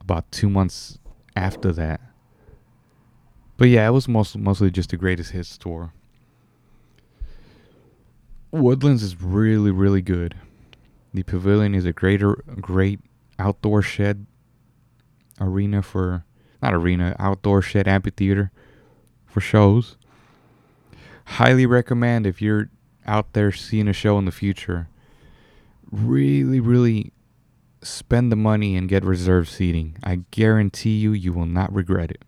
About 0.00 0.32
two 0.32 0.48
months 0.48 0.98
after 1.36 1.70
that. 1.72 2.00
But 3.58 3.68
yeah, 3.68 3.86
it 3.86 3.90
was 3.90 4.08
most, 4.08 4.38
mostly 4.38 4.70
just 4.70 4.90
the 4.90 4.96
greatest 4.96 5.32
hits 5.32 5.58
tour. 5.58 5.92
Woodlands 8.50 9.02
is 9.02 9.20
really, 9.20 9.70
really 9.70 10.00
good. 10.00 10.34
The 11.12 11.22
pavilion 11.22 11.74
is 11.74 11.84
a 11.84 11.92
greater, 11.92 12.36
great 12.60 13.00
outdoor 13.38 13.82
shed 13.82 14.24
arena 15.38 15.82
for, 15.82 16.24
not 16.62 16.72
arena, 16.72 17.14
outdoor 17.18 17.60
shed 17.60 17.86
amphitheater 17.86 18.50
for 19.26 19.40
shows. 19.42 19.96
Highly 21.26 21.66
recommend 21.66 22.26
if 22.26 22.40
you're 22.40 22.70
out 23.06 23.32
there 23.32 23.52
seeing 23.52 23.88
a 23.88 23.92
show 23.92 24.18
in 24.18 24.24
the 24.24 24.32
future, 24.32 24.88
really, 25.90 26.60
really 26.60 27.12
spend 27.82 28.32
the 28.32 28.36
money 28.36 28.76
and 28.76 28.88
get 28.88 29.04
reserved 29.04 29.48
seating. 29.48 29.96
I 30.02 30.20
guarantee 30.30 30.96
you, 30.96 31.12
you 31.12 31.32
will 31.32 31.46
not 31.46 31.72
regret 31.72 32.10
it. 32.10 32.24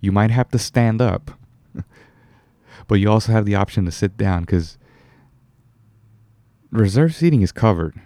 You 0.00 0.12
might 0.12 0.30
have 0.30 0.50
to 0.50 0.58
stand 0.58 1.00
up, 1.00 1.32
but 2.86 2.96
you 2.96 3.10
also 3.10 3.32
have 3.32 3.44
the 3.44 3.54
option 3.54 3.84
to 3.84 3.92
sit 3.92 4.16
down 4.16 4.42
because 4.42 4.78
reserved 6.70 7.14
seating 7.14 7.42
is 7.42 7.52
covered. 7.52 8.00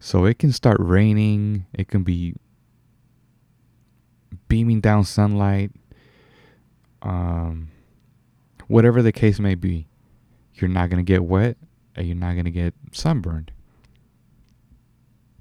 So 0.00 0.24
it 0.24 0.38
can 0.38 0.52
start 0.52 0.76
raining, 0.80 1.66
it 1.72 1.88
can 1.88 2.02
be 2.02 2.34
beaming 4.48 4.80
down 4.80 5.04
sunlight, 5.04 5.70
um, 7.00 7.70
whatever 8.66 9.00
the 9.02 9.12
case 9.12 9.38
may 9.38 9.54
be 9.54 9.86
you're 10.54 10.68
not 10.68 10.90
going 10.90 11.04
to 11.04 11.12
get 11.12 11.24
wet 11.24 11.56
and 11.94 12.06
you're 12.06 12.16
not 12.16 12.32
going 12.34 12.44
to 12.44 12.50
get 12.50 12.74
sunburned. 12.92 13.52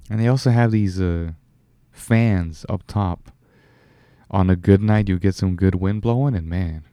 And 0.10 0.20
they 0.20 0.28
also 0.28 0.52
have 0.52 0.72
these 0.72 1.00
uh, 1.00 1.32
fans 1.92 2.66
up 2.70 2.84
top. 2.88 3.32
On 4.30 4.50
a 4.50 4.56
good 4.56 4.82
night, 4.82 5.08
you 5.08 5.20
get 5.20 5.36
some 5.36 5.56
good 5.56 5.76
wind 5.76 6.02
blowing, 6.02 6.36
and 6.36 6.48
man, 6.48 6.86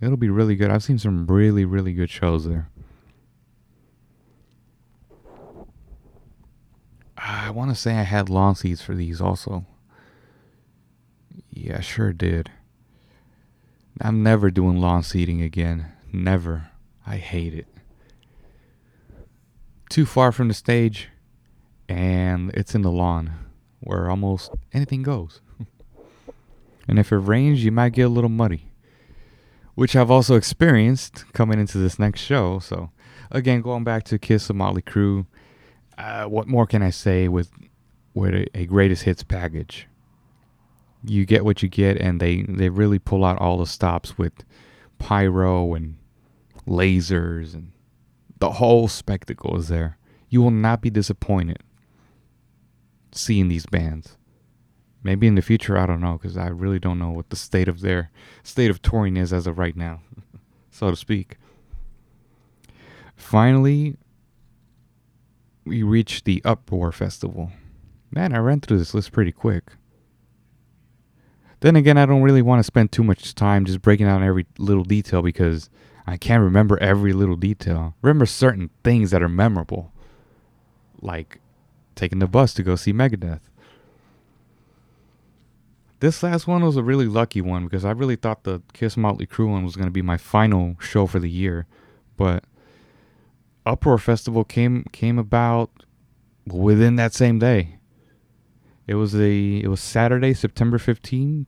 it'll 0.00 0.16
be 0.16 0.30
really 0.30 0.54
good. 0.54 0.70
I've 0.70 0.84
seen 0.84 0.98
some 0.98 1.26
really, 1.26 1.64
really 1.64 1.92
good 1.92 2.08
shows 2.08 2.46
there. 2.46 2.70
I 7.16 7.50
want 7.50 7.70
to 7.70 7.74
say 7.74 7.94
I 7.94 8.02
had 8.02 8.30
lawn 8.30 8.54
seats 8.54 8.80
for 8.80 8.94
these 8.94 9.20
also. 9.20 9.66
Yeah, 11.50 11.80
sure 11.80 12.12
did. 12.12 12.50
I'm 14.00 14.22
never 14.22 14.50
doing 14.50 14.80
lawn 14.80 15.02
seating 15.02 15.42
again. 15.42 15.86
Never. 16.12 16.70
I 17.08 17.16
hate 17.16 17.54
it. 17.54 17.66
Too 19.88 20.04
far 20.04 20.30
from 20.30 20.48
the 20.48 20.54
stage, 20.54 21.08
and 21.88 22.50
it's 22.52 22.74
in 22.74 22.82
the 22.82 22.90
lawn 22.90 23.32
where 23.80 24.10
almost 24.10 24.50
anything 24.74 25.02
goes. 25.02 25.40
and 26.88 26.98
if 26.98 27.10
it 27.10 27.16
rains, 27.16 27.64
you 27.64 27.72
might 27.72 27.94
get 27.94 28.02
a 28.02 28.10
little 28.10 28.28
muddy, 28.28 28.70
which 29.74 29.96
I've 29.96 30.10
also 30.10 30.34
experienced 30.34 31.24
coming 31.32 31.58
into 31.58 31.78
this 31.78 31.98
next 31.98 32.20
show. 32.20 32.58
So, 32.58 32.90
again, 33.30 33.62
going 33.62 33.84
back 33.84 34.04
to 34.04 34.18
Kiss 34.18 34.48
the 34.48 34.54
Motley 34.54 34.82
Crue, 34.82 35.24
uh, 35.96 36.24
what 36.24 36.46
more 36.46 36.66
can 36.66 36.82
I 36.82 36.90
say 36.90 37.26
with 37.26 37.50
with 38.12 38.34
a, 38.34 38.46
a 38.54 38.66
greatest 38.66 39.04
hits 39.04 39.22
package? 39.22 39.88
You 41.04 41.24
get 41.24 41.46
what 41.46 41.62
you 41.62 41.70
get, 41.70 41.96
and 41.96 42.20
they 42.20 42.42
they 42.42 42.68
really 42.68 42.98
pull 42.98 43.24
out 43.24 43.38
all 43.38 43.56
the 43.56 43.66
stops 43.66 44.18
with 44.18 44.32
pyro 44.98 45.74
and 45.74 45.97
lasers, 46.68 47.54
and 47.54 47.72
the 48.38 48.52
whole 48.52 48.88
spectacle 48.88 49.56
is 49.56 49.68
there. 49.68 49.98
You 50.28 50.42
will 50.42 50.50
not 50.50 50.80
be 50.80 50.90
disappointed 50.90 51.58
seeing 53.12 53.48
these 53.48 53.66
bands. 53.66 54.16
Maybe 55.02 55.26
in 55.26 55.36
the 55.36 55.42
future, 55.42 55.78
I 55.78 55.86
don't 55.86 56.00
know, 56.00 56.18
because 56.20 56.36
I 56.36 56.48
really 56.48 56.78
don't 56.78 56.98
know 56.98 57.10
what 57.10 57.30
the 57.30 57.36
state 57.36 57.68
of 57.68 57.80
their 57.80 58.10
state 58.42 58.70
of 58.70 58.82
touring 58.82 59.16
is 59.16 59.32
as 59.32 59.46
of 59.46 59.58
right 59.58 59.76
now, 59.76 60.00
so 60.70 60.90
to 60.90 60.96
speak. 60.96 61.36
Finally, 63.16 63.96
we 65.64 65.82
reached 65.82 66.24
the 66.24 66.42
Uproar 66.44 66.92
Festival. 66.92 67.52
Man, 68.10 68.34
I 68.34 68.38
ran 68.38 68.60
through 68.60 68.78
this 68.78 68.94
list 68.94 69.12
pretty 69.12 69.32
quick. 69.32 69.72
Then 71.60 71.76
again, 71.76 71.98
I 71.98 72.06
don't 72.06 72.22
really 72.22 72.42
want 72.42 72.60
to 72.60 72.64
spend 72.64 72.92
too 72.92 73.02
much 73.02 73.34
time 73.34 73.64
just 73.64 73.82
breaking 73.82 74.06
down 74.06 74.22
every 74.22 74.46
little 74.58 74.84
detail 74.84 75.22
because 75.22 75.68
I 76.08 76.16
can't 76.16 76.42
remember 76.42 76.78
every 76.78 77.12
little 77.12 77.36
detail. 77.36 77.94
Remember 78.00 78.24
certain 78.24 78.70
things 78.82 79.10
that 79.10 79.22
are 79.22 79.28
memorable, 79.28 79.92
like 81.02 81.38
taking 81.96 82.18
the 82.18 82.26
bus 82.26 82.54
to 82.54 82.62
go 82.62 82.76
see 82.76 82.94
Megadeth. 82.94 83.42
This 86.00 86.22
last 86.22 86.46
one 86.46 86.64
was 86.64 86.78
a 86.78 86.82
really 86.82 87.04
lucky 87.04 87.42
one 87.42 87.64
because 87.64 87.84
I 87.84 87.90
really 87.90 88.16
thought 88.16 88.44
the 88.44 88.62
Kiss 88.72 88.96
Motley 88.96 89.26
Crue 89.26 89.50
one 89.50 89.64
was 89.64 89.76
going 89.76 89.86
to 89.86 89.92
be 89.92 90.00
my 90.00 90.16
final 90.16 90.76
show 90.80 91.06
for 91.06 91.18
the 91.18 91.28
year, 91.28 91.66
but 92.16 92.44
Uproar 93.66 93.98
Festival 93.98 94.44
came 94.44 94.84
came 94.92 95.18
about 95.18 95.84
within 96.46 96.96
that 96.96 97.12
same 97.12 97.38
day. 97.38 97.80
It 98.86 98.94
was 98.94 99.14
a 99.14 99.58
it 99.58 99.68
was 99.68 99.80
Saturday, 99.80 100.32
September 100.32 100.78
15, 100.78 101.44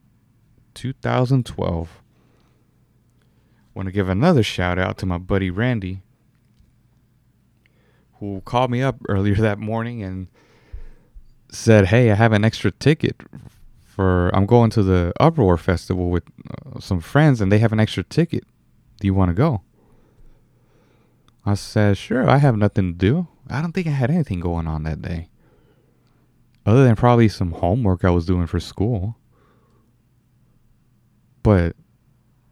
2012 0.75 2.00
want 3.73 3.87
to 3.87 3.91
give 3.91 4.09
another 4.09 4.43
shout 4.43 4.77
out 4.77 4.97
to 4.99 5.05
my 5.05 5.17
buddy 5.17 5.49
Randy, 5.49 6.01
who 8.19 8.41
called 8.45 8.71
me 8.71 8.81
up 8.81 8.97
earlier 9.07 9.35
that 9.35 9.59
morning 9.59 10.03
and 10.03 10.27
said, 11.49 11.87
"Hey, 11.87 12.11
I 12.11 12.15
have 12.15 12.33
an 12.33 12.43
extra 12.43 12.71
ticket 12.71 13.21
for 13.81 14.29
I'm 14.35 14.45
going 14.45 14.69
to 14.71 14.83
the 14.83 15.13
Uproar 15.19 15.57
Festival 15.57 16.09
with 16.09 16.23
uh, 16.49 16.79
some 16.79 16.99
friends, 16.99 17.41
and 17.41 17.51
they 17.51 17.59
have 17.59 17.73
an 17.73 17.79
extra 17.79 18.03
ticket. 18.03 18.43
Do 18.99 19.07
you 19.07 19.13
want 19.13 19.29
to 19.29 19.35
go?" 19.35 19.61
I 21.45 21.55
said, 21.55 21.97
"Sure. 21.97 22.29
I 22.29 22.37
have 22.37 22.57
nothing 22.57 22.93
to 22.93 22.97
do. 22.97 23.27
I 23.49 23.61
don't 23.61 23.71
think 23.71 23.87
I 23.87 23.91
had 23.91 24.11
anything 24.11 24.39
going 24.39 24.67
on 24.67 24.83
that 24.83 25.01
day, 25.01 25.29
other 26.65 26.83
than 26.83 26.95
probably 26.95 27.27
some 27.27 27.51
homework 27.51 28.05
I 28.05 28.11
was 28.11 28.25
doing 28.25 28.47
for 28.47 28.59
school. 28.59 29.17
But 31.43 31.75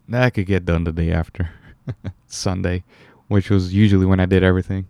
that 0.10 0.34
could 0.34 0.46
get 0.46 0.66
done 0.66 0.84
the 0.84 0.92
day 0.92 1.12
after 1.12 1.52
Sunday, 2.28 2.84
which 3.28 3.50
was 3.50 3.74
usually 3.74 4.06
when 4.06 4.20
I 4.20 4.26
did 4.26 4.44
everything." 4.44 4.88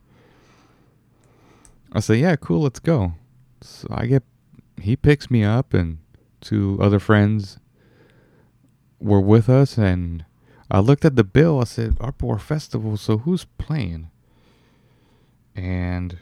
I 1.92 2.00
said, 2.00 2.20
"Yeah, 2.20 2.36
cool. 2.36 2.62
Let's 2.62 2.80
go." 2.80 3.14
So 3.62 3.88
I 3.92 4.06
get 4.06 4.24
he 4.82 4.96
picks 4.96 5.30
me 5.30 5.44
up 5.44 5.74
and 5.74 6.00
two 6.42 6.78
other 6.82 7.00
friends 7.00 7.60
were 9.00 9.20
with 9.20 9.50
us 9.50 9.78
and 9.78 10.26
I 10.72 10.80
looked 10.80 11.06
at 11.06 11.16
the 11.16 11.24
bill. 11.24 11.60
I 11.60 11.64
said, 11.64 11.98
Uproar 12.00 12.38
Festival, 12.38 12.96
so 12.98 13.20
who's 13.20 13.46
playing? 13.46 14.12
And 15.56 16.18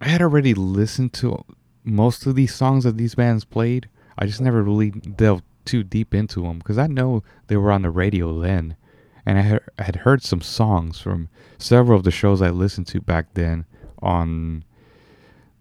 I 0.00 0.08
had 0.08 0.22
already 0.22 0.54
listened 0.54 1.12
to 1.14 1.44
most 1.84 2.26
of 2.26 2.34
these 2.34 2.54
songs 2.54 2.84
that 2.84 2.96
these 2.96 3.14
bands 3.14 3.44
played. 3.44 3.88
I 4.18 4.26
just 4.26 4.40
never 4.40 4.62
really 4.62 4.90
delved 4.90 5.44
too 5.64 5.82
deep 5.82 6.14
into 6.14 6.42
them 6.42 6.58
because 6.58 6.78
I 6.78 6.86
know 6.86 7.22
they 7.46 7.56
were 7.56 7.72
on 7.72 7.82
the 7.82 7.90
radio 7.90 8.40
then. 8.40 8.76
And 9.24 9.38
I 9.38 9.82
had 9.82 9.96
heard 9.96 10.22
some 10.22 10.40
songs 10.40 11.00
from 11.00 11.28
several 11.58 11.96
of 11.96 12.04
the 12.04 12.10
shows 12.10 12.42
I 12.42 12.50
listened 12.50 12.88
to 12.88 13.00
back 13.00 13.34
then 13.34 13.66
on 14.00 14.64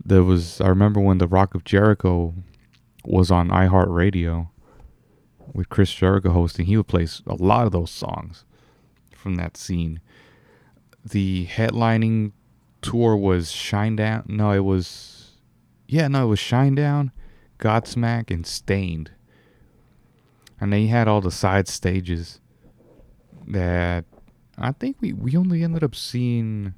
there 0.04 0.24
was 0.24 0.60
I 0.60 0.68
remember 0.68 1.00
when 1.00 1.20
the 1.20 1.28
Rock 1.28 1.54
of 1.54 1.64
Jericho 1.64 2.34
was 3.06 3.30
on 3.30 3.50
iHeartRadio 3.50 4.50
with 5.54 5.70
Chris 5.70 5.94
Jericho 5.94 6.32
hosting, 6.32 6.66
he 6.66 6.78
would 6.78 6.88
play 6.88 7.08
a 7.28 7.36
lot 7.36 7.66
of 7.66 7.72
those 7.72 7.92
songs 7.92 8.46
from 9.14 9.36
that 9.36 9.58
scene. 9.58 10.00
The 11.04 11.48
headlining 11.48 12.32
tour 12.82 13.16
was 13.16 13.52
Shinedown. 13.52 14.28
No, 14.30 14.52
it 14.52 14.64
was 14.64 15.32
yeah, 15.88 16.08
no, 16.08 16.24
it 16.24 16.30
was 16.30 16.40
Shinedown, 16.40 17.12
Godsmack, 17.60 18.32
and 18.32 18.46
Staind. 18.46 19.12
And 20.62 20.72
they 20.72 20.86
had 20.86 21.10
all 21.10 21.20
the 21.20 21.32
side 21.32 21.68
stages 21.68 22.40
that 23.48 24.06
I 24.58 24.72
think 24.72 24.98
we, 25.02 25.12
we 25.12 25.36
only 25.36 25.64
ended 25.64 25.84
up 25.84 25.96
seeing 25.96 26.76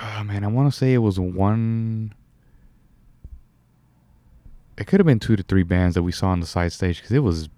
oh 0.00 0.24
man, 0.24 0.44
I 0.44 0.48
want 0.48 0.72
to 0.72 0.76
say 0.76 0.92
it 0.92 0.98
was 0.98 1.18
one. 1.18 2.14
It 4.78 4.86
could 4.86 5.00
have 5.00 5.06
been 5.06 5.20
two 5.20 5.36
to 5.36 5.42
three 5.42 5.62
bands 5.62 5.94
that 5.94 6.02
we 6.02 6.12
saw 6.12 6.28
on 6.28 6.40
the 6.40 6.46
side 6.46 6.72
stage 6.72 6.98
because 6.98 7.12
it 7.12 7.20
was 7.20 7.48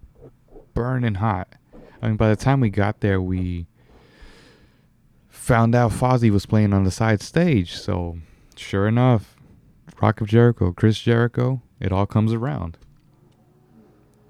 burning 0.74 1.14
hot. 1.14 1.48
I 2.02 2.08
mean, 2.08 2.16
by 2.16 2.28
the 2.28 2.36
time 2.36 2.60
we 2.60 2.70
got 2.70 3.00
there, 3.00 3.20
we 3.20 3.66
found 5.28 5.74
out 5.74 5.92
Fozzy 5.92 6.30
was 6.30 6.44
playing 6.44 6.72
on 6.72 6.84
the 6.84 6.90
side 6.90 7.22
stage. 7.22 7.76
So, 7.76 8.18
sure 8.56 8.88
enough, 8.88 9.36
Rock 10.02 10.20
of 10.20 10.28
Jericho, 10.28 10.72
Chris 10.72 10.98
Jericho, 10.98 11.62
it 11.80 11.92
all 11.92 12.06
comes 12.06 12.32
around. 12.32 12.76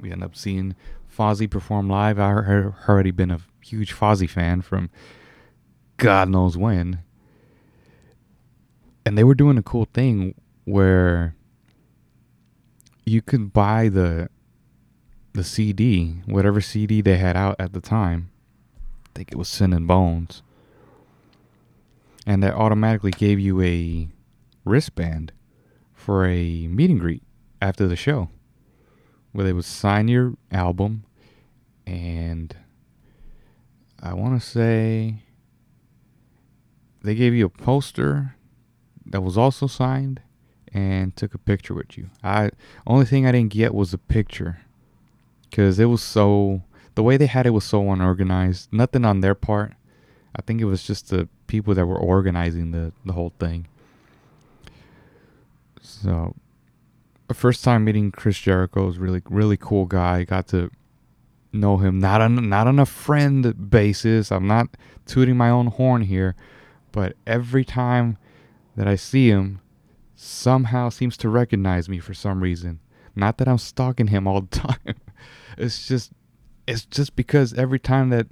We 0.05 0.13
end 0.13 0.23
up 0.23 0.37
seeing 0.37 0.77
Fozzy 1.11 1.51
perform 1.51 1.89
live. 1.89 2.19
I 2.19 2.29
have 2.29 2.75
already 2.87 3.11
been 3.11 3.31
a 3.31 3.41
huge 3.61 3.95
Fozzy 3.95 4.29
fan 4.29 4.61
from 4.61 4.91
God 5.97 6.29
knows 6.29 6.57
when 6.57 7.01
and 9.05 9.19
they 9.19 9.25
were 9.25 9.35
doing 9.35 9.59
a 9.59 9.63
cool 9.63 9.87
thing 9.93 10.35
where 10.65 11.35
you 13.05 13.21
could 13.21 13.53
buy 13.53 13.89
the 13.89 14.29
the 15.33 15.45
CD, 15.45 16.21
whatever 16.27 16.61
CD 16.61 17.01
they 17.01 17.17
had 17.17 17.37
out 17.37 17.57
at 17.59 17.73
the 17.73 17.81
time. 17.81 18.31
I 19.07 19.11
think 19.15 19.33
it 19.33 19.39
was 19.39 19.49
Sin 19.49 19.73
and 19.73 19.89
Bones. 19.89 20.43
And 22.25 22.43
that 22.43 22.55
automatically 22.55 23.11
gave 23.11 23.41
you 23.41 23.61
a 23.61 24.09
wristband 24.65 25.33
for 25.93 26.25
a 26.27 26.69
meet 26.69 26.91
and 26.91 27.01
greet 27.01 27.23
after 27.61 27.89
the 27.89 27.97
show 27.97 28.29
where 29.35 29.45
they 29.45 29.53
would 29.53 29.65
sign 29.65 30.07
your 30.07 30.35
album 30.53 31.05
and 31.87 32.57
I 34.01 34.15
want 34.15 34.41
to 34.41 34.47
say 34.47 35.17
they 37.03 37.15
gave 37.15 37.35
you 37.35 37.47
a 37.47 37.51
poster 37.51 38.37
that 39.05 39.23
was 39.23 39.37
also 39.37 39.67
signed 39.67 40.23
and 40.73 41.17
took 41.17 41.35
a 41.35 41.39
picture 41.39 41.75
with 41.75 41.99
you. 41.99 42.11
I 42.23 42.51
only 42.87 43.07
thing 43.07 43.27
I 43.27 43.33
didn't 43.33 43.53
get 43.53 43.75
was 43.75 43.93
a 43.93 43.99
picture 43.99 44.61
because 45.51 45.79
it 45.79 45.87
was 45.87 46.03
so 46.03 46.63
the 46.95 47.03
way 47.03 47.17
they 47.17 47.27
had 47.27 47.45
it 47.45 47.51
was 47.51 47.65
so 47.65 47.91
unorganized. 47.91 48.73
Nothing 48.73 49.05
on 49.05 49.21
their 49.21 49.35
part. 49.35 49.75
I 50.37 50.43
think 50.43 50.61
it 50.61 50.67
was 50.67 50.85
just 50.85 51.11
the 51.11 51.29
people 51.49 51.75
that 51.75 51.87
were 51.87 51.99
organizing 51.99 52.71
the 52.71 52.93
the 53.05 53.15
whole 53.15 53.33
thing. 53.41 53.67
So, 55.81 56.35
first 57.33 57.65
time 57.65 57.85
meeting 57.85 58.13
Chris 58.13 58.39
Jericho 58.39 58.85
was 58.85 58.99
really 58.99 59.23
really 59.31 59.57
cool 59.57 59.87
guy. 59.87 60.25
Got 60.25 60.49
to 60.49 60.71
know 61.55 61.79
him 61.79 61.99
not 61.99 62.21
on 62.21 62.49
not 62.49 62.67
on 62.67 62.79
a 62.79 62.85
friend 62.85 63.71
basis. 63.71 64.31
I'm 64.31 64.47
not 64.47 64.77
tooting 65.07 65.37
my 65.37 65.49
own 65.49 65.69
horn 65.69 66.03
here, 66.03 66.35
but 66.93 67.17
every 67.27 67.65
time 67.65 68.19
that 68.77 68.87
I 68.87 68.97
see 68.97 69.29
him 69.29 69.61
somehow 70.15 70.89
seems 70.89 71.17
to 71.19 71.29
recognize 71.29 71.89
me 71.89 71.99
for 71.99 72.15
some 72.15 72.43
reason. 72.43 72.81
Not 73.17 73.39
that 73.39 73.49
I'm 73.49 73.59
stalking 73.59 74.09
him 74.09 74.27
all 74.27 74.41
the 74.41 74.47
time. 74.59 74.97
it's 75.57 75.87
just 75.87 76.13
it's 76.67 76.85
just 76.85 77.17
because 77.17 77.55
every 77.55 77.79
time 77.79 78.11
that 78.11 78.27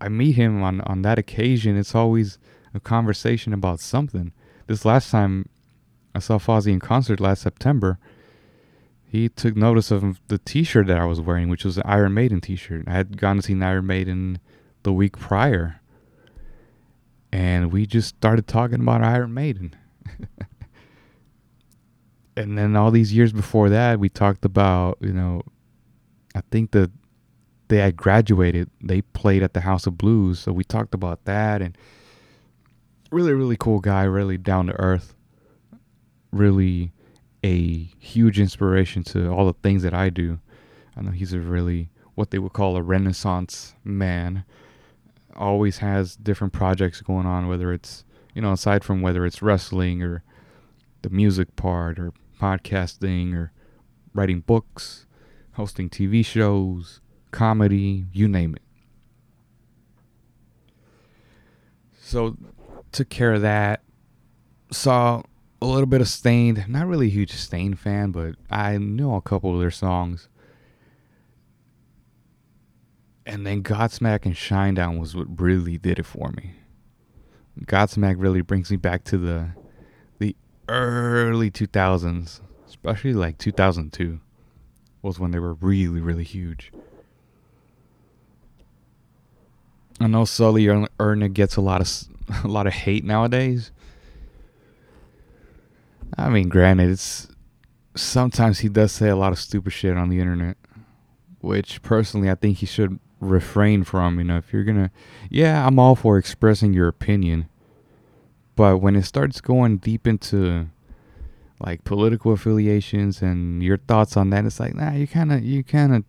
I 0.00 0.08
meet 0.08 0.36
him 0.36 0.62
on 0.62 0.80
on 0.82 1.02
that 1.02 1.18
occasion, 1.18 1.76
it's 1.76 1.94
always 1.94 2.38
a 2.72 2.80
conversation 2.80 3.52
about 3.52 3.80
something. 3.80 4.32
This 4.66 4.84
last 4.84 5.10
time 5.10 5.48
I 6.14 6.18
saw 6.18 6.38
Fozzy 6.38 6.72
in 6.72 6.80
concert 6.80 7.20
last 7.20 7.42
September, 7.42 7.98
he 9.10 9.28
took 9.28 9.56
notice 9.56 9.90
of 9.90 10.20
the 10.28 10.38
T-shirt 10.38 10.86
that 10.86 10.98
I 10.98 11.04
was 11.04 11.20
wearing, 11.20 11.48
which 11.48 11.64
was 11.64 11.76
an 11.76 11.82
Iron 11.84 12.14
Maiden 12.14 12.40
T-shirt. 12.40 12.84
I 12.86 12.92
had 12.92 13.16
gone 13.16 13.36
to 13.36 13.42
see 13.42 13.60
Iron 13.60 13.86
Maiden 13.86 14.38
the 14.84 14.92
week 14.92 15.18
prior, 15.18 15.80
and 17.32 17.72
we 17.72 17.86
just 17.86 18.08
started 18.08 18.46
talking 18.46 18.80
about 18.80 19.02
Iron 19.02 19.34
Maiden. 19.34 19.74
and 22.36 22.56
then 22.56 22.76
all 22.76 22.92
these 22.92 23.12
years 23.12 23.32
before 23.32 23.68
that, 23.68 23.98
we 23.98 24.08
talked 24.08 24.44
about, 24.44 24.98
you 25.00 25.12
know, 25.12 25.42
I 26.36 26.42
think 26.52 26.70
that 26.70 26.92
they 27.66 27.78
had 27.78 27.96
graduated. 27.96 28.70
They 28.80 29.02
played 29.02 29.42
at 29.42 29.54
the 29.54 29.60
House 29.60 29.88
of 29.88 29.98
Blues, 29.98 30.38
so 30.38 30.52
we 30.52 30.62
talked 30.62 30.94
about 30.94 31.24
that 31.24 31.62
and 31.62 31.76
really 33.10 33.32
really 33.32 33.56
cool 33.56 33.80
guy, 33.80 34.04
really 34.04 34.38
down 34.38 34.66
to 34.66 34.72
earth. 34.74 35.16
Really 36.32 36.92
a 37.42 37.88
huge 37.98 38.38
inspiration 38.38 39.02
to 39.04 39.28
all 39.28 39.46
the 39.46 39.54
things 39.54 39.82
that 39.82 39.94
I 39.94 40.10
do. 40.10 40.38
I 40.96 41.02
know 41.02 41.10
he's 41.10 41.32
a 41.32 41.40
really 41.40 41.90
what 42.14 42.30
they 42.30 42.38
would 42.38 42.52
call 42.52 42.76
a 42.76 42.82
renaissance 42.82 43.74
man 43.82 44.44
always 45.34 45.78
has 45.78 46.16
different 46.16 46.52
projects 46.52 47.00
going 47.00 47.26
on, 47.26 47.48
whether 47.48 47.72
it's, 47.72 48.04
you 48.34 48.42
know, 48.42 48.52
aside 48.52 48.84
from 48.84 49.00
whether 49.00 49.24
it's 49.24 49.40
wrestling 49.40 50.02
or 50.02 50.22
the 51.02 51.10
music 51.10 51.56
part 51.56 51.98
or 51.98 52.12
podcasting 52.38 53.34
or 53.34 53.52
writing 54.12 54.40
books, 54.40 55.06
hosting 55.52 55.88
TV 55.88 56.24
shows, 56.24 57.00
comedy, 57.30 58.04
you 58.12 58.28
name 58.28 58.54
it. 58.54 58.62
So, 62.02 62.36
took 62.92 63.08
care 63.08 63.32
of 63.32 63.42
that. 63.42 63.82
Saw 64.72 65.22
a 65.62 65.66
little 65.66 65.86
bit 65.86 66.00
of 66.00 66.08
Staind. 66.08 66.66
Not 66.68 66.86
really 66.86 67.06
a 67.06 67.10
huge 67.10 67.32
Staind 67.32 67.78
fan, 67.78 68.10
but 68.10 68.36
I 68.50 68.78
know 68.78 69.14
a 69.14 69.20
couple 69.20 69.54
of 69.54 69.60
their 69.60 69.70
songs 69.70 70.28
and 73.30 73.46
then 73.46 73.62
Godsmack 73.62 74.24
and 74.24 74.34
Shinedown 74.34 74.98
was 74.98 75.14
what 75.14 75.40
really 75.40 75.78
did 75.78 76.00
it 76.00 76.06
for 76.06 76.32
me. 76.32 76.54
Godsmack 77.64 78.16
really 78.18 78.40
brings 78.40 78.72
me 78.72 78.76
back 78.76 79.04
to 79.04 79.18
the 79.18 79.50
the 80.18 80.34
early 80.68 81.48
2000s, 81.48 82.40
especially 82.66 83.12
like 83.12 83.38
2002 83.38 84.20
was 85.02 85.20
when 85.20 85.30
they 85.30 85.38
were 85.38 85.54
really 85.54 86.00
really 86.00 86.24
huge. 86.24 86.72
I 90.00 90.08
know 90.08 90.24
Sully 90.24 90.66
Erna 90.98 91.28
gets 91.28 91.54
a 91.54 91.60
lot 91.60 91.80
of 91.80 92.44
a 92.44 92.48
lot 92.48 92.66
of 92.66 92.72
hate 92.72 93.04
nowadays. 93.04 93.70
I 96.16 96.28
mean, 96.28 96.48
granted, 96.48 96.90
it's 96.90 97.28
sometimes 97.94 98.60
he 98.60 98.68
does 98.68 98.92
say 98.92 99.08
a 99.08 99.16
lot 99.16 99.32
of 99.32 99.38
stupid 99.38 99.72
shit 99.72 99.96
on 99.96 100.08
the 100.08 100.20
internet, 100.20 100.56
which 101.40 101.82
personally 101.82 102.30
I 102.30 102.34
think 102.34 102.58
he 102.58 102.66
should 102.66 102.98
refrain 103.20 103.84
from. 103.84 104.18
You 104.18 104.24
know, 104.24 104.36
if 104.36 104.52
you're 104.52 104.64
gonna, 104.64 104.90
yeah, 105.30 105.66
I'm 105.66 105.78
all 105.78 105.94
for 105.94 106.18
expressing 106.18 106.72
your 106.72 106.88
opinion, 106.88 107.48
But 108.60 108.82
when 108.82 108.94
it 108.94 109.04
starts 109.04 109.40
going 109.40 109.78
deep 109.78 110.06
into 110.06 110.66
like 111.60 111.82
political 111.84 112.32
affiliations 112.32 113.22
and 113.22 113.62
your 113.62 113.78
thoughts 113.78 114.18
on 114.18 114.28
that, 114.30 114.44
it's 114.44 114.60
like, 114.60 114.74
nah, 114.74 114.92
you 114.92 115.06
kind 115.06 115.32
of, 115.32 115.42
you 115.42 115.64
kind 115.64 115.94
of 115.94 116.04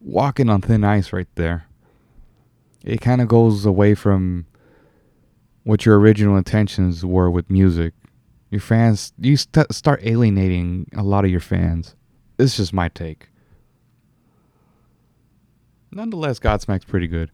walking 0.00 0.50
on 0.50 0.60
thin 0.60 0.82
ice 0.82 1.12
right 1.12 1.28
there. 1.36 1.66
It 2.82 3.00
kind 3.00 3.20
of 3.20 3.28
goes 3.28 3.64
away 3.64 3.94
from 3.94 4.46
what 5.62 5.86
your 5.86 5.96
original 6.00 6.36
intentions 6.36 7.06
were 7.06 7.30
with 7.30 7.48
music. 7.48 7.94
Your 8.50 8.60
fans, 8.60 9.12
you 9.18 9.36
st- 9.36 9.72
start 9.72 10.00
alienating 10.02 10.88
a 10.96 11.02
lot 11.02 11.24
of 11.24 11.30
your 11.30 11.40
fans. 11.40 11.94
This 12.36 12.52
is 12.52 12.56
just 12.56 12.72
my 12.72 12.88
take. 12.88 13.28
Nonetheless, 15.90 16.38
Godsmack's 16.38 16.84
pretty 16.84 17.06
good. 17.06 17.30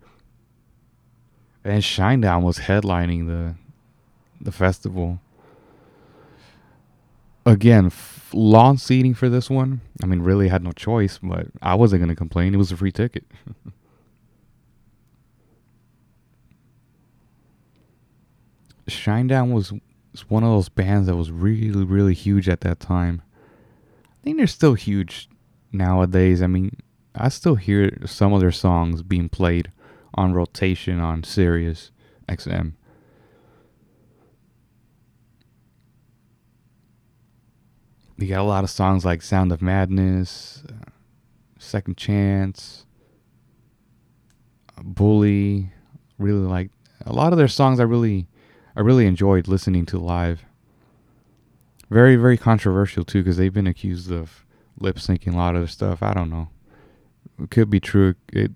And 1.64 1.82
Shinedown 1.82 2.42
was 2.42 2.58
headlining 2.58 3.26
the 3.26 3.54
the 4.40 4.52
festival. 4.52 5.20
Again, 7.46 7.86
f- 7.86 8.30
lawn 8.32 8.76
seating 8.78 9.14
for 9.14 9.28
this 9.28 9.48
one. 9.48 9.80
I 10.02 10.06
mean, 10.06 10.20
really 10.20 10.48
had 10.48 10.62
no 10.62 10.72
choice, 10.72 11.18
but 11.22 11.46
I 11.62 11.74
wasn't 11.74 12.02
gonna 12.02 12.16
complain. 12.16 12.54
It 12.54 12.58
was 12.58 12.72
a 12.72 12.76
free 12.76 12.92
ticket. 12.92 13.24
Shinedown 18.88 19.52
was 19.52 19.72
was 20.14 20.30
one 20.30 20.44
of 20.44 20.50
those 20.50 20.68
bands 20.68 21.08
that 21.08 21.16
was 21.16 21.32
really, 21.32 21.84
really 21.84 22.14
huge 22.14 22.48
at 22.48 22.60
that 22.60 22.78
time. 22.78 23.20
I 24.00 24.24
think 24.24 24.36
they're 24.36 24.46
still 24.46 24.74
huge 24.74 25.28
nowadays. 25.72 26.40
I 26.40 26.46
mean, 26.46 26.76
I 27.16 27.28
still 27.28 27.56
hear 27.56 27.98
some 28.06 28.32
of 28.32 28.40
their 28.40 28.52
songs 28.52 29.02
being 29.02 29.28
played 29.28 29.72
on 30.14 30.32
rotation 30.32 31.00
on 31.00 31.24
Sirius 31.24 31.90
XM. 32.28 32.74
You 38.16 38.28
got 38.28 38.40
a 38.40 38.44
lot 38.44 38.62
of 38.62 38.70
songs 38.70 39.04
like 39.04 39.20
Sound 39.20 39.50
of 39.50 39.60
Madness, 39.60 40.62
uh, 40.68 40.90
Second 41.58 41.96
Chance, 41.96 42.86
Bully. 44.80 45.72
Really 46.18 46.46
like 46.46 46.70
a 47.04 47.12
lot 47.12 47.32
of 47.32 47.38
their 47.38 47.48
songs. 47.48 47.80
I 47.80 47.82
really, 47.82 48.28
I 48.76 48.80
really 48.80 49.06
enjoyed 49.06 49.48
listening 49.48 49.86
to 49.86 49.98
live. 49.98 50.44
Very, 51.90 52.16
very 52.16 52.36
controversial 52.36 53.04
too, 53.04 53.22
because 53.22 53.36
they've 53.36 53.52
been 53.52 53.66
accused 53.66 54.10
of 54.10 54.44
lip 54.78 54.96
syncing 54.96 55.34
a 55.34 55.36
lot 55.36 55.56
of 55.56 55.70
stuff. 55.70 56.02
I 56.02 56.12
don't 56.12 56.30
know. 56.30 56.48
It 57.40 57.50
could 57.50 57.70
be 57.70 57.80
true. 57.80 58.14
It 58.32 58.52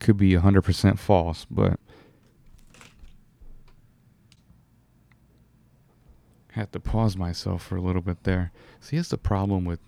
could 0.00 0.16
be 0.16 0.32
100% 0.32 0.98
false, 0.98 1.46
but 1.50 1.78
had 6.52 6.72
to 6.72 6.80
pause 6.80 7.16
myself 7.16 7.62
for 7.62 7.76
a 7.76 7.80
little 7.80 8.02
bit 8.02 8.24
there. 8.24 8.52
See, 8.80 8.96
that's 8.96 9.10
the 9.10 9.18
problem 9.18 9.64
with 9.64 9.80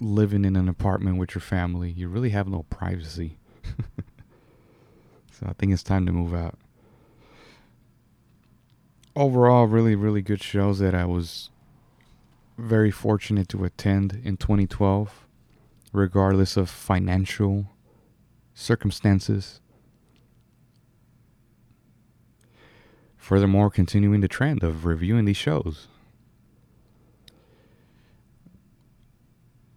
living 0.00 0.44
in 0.44 0.54
an 0.54 0.68
apartment 0.68 1.18
with 1.18 1.34
your 1.34 1.42
family. 1.42 1.90
You 1.90 2.08
really 2.08 2.30
have 2.30 2.46
no 2.46 2.64
privacy. 2.70 3.38
so 5.32 5.46
I 5.46 5.52
think 5.54 5.72
it's 5.72 5.82
time 5.82 6.06
to 6.06 6.12
move 6.12 6.34
out. 6.34 6.56
Overall, 9.18 9.66
really, 9.66 9.96
really 9.96 10.22
good 10.22 10.40
shows 10.40 10.78
that 10.78 10.94
I 10.94 11.04
was 11.04 11.50
very 12.56 12.92
fortunate 12.92 13.48
to 13.48 13.64
attend 13.64 14.20
in 14.22 14.36
2012, 14.36 15.26
regardless 15.92 16.56
of 16.56 16.70
financial 16.70 17.66
circumstances. 18.54 19.60
Furthermore, 23.16 23.70
continuing 23.70 24.20
the 24.20 24.28
trend 24.28 24.62
of 24.62 24.84
reviewing 24.84 25.24
these 25.24 25.36
shows. 25.36 25.88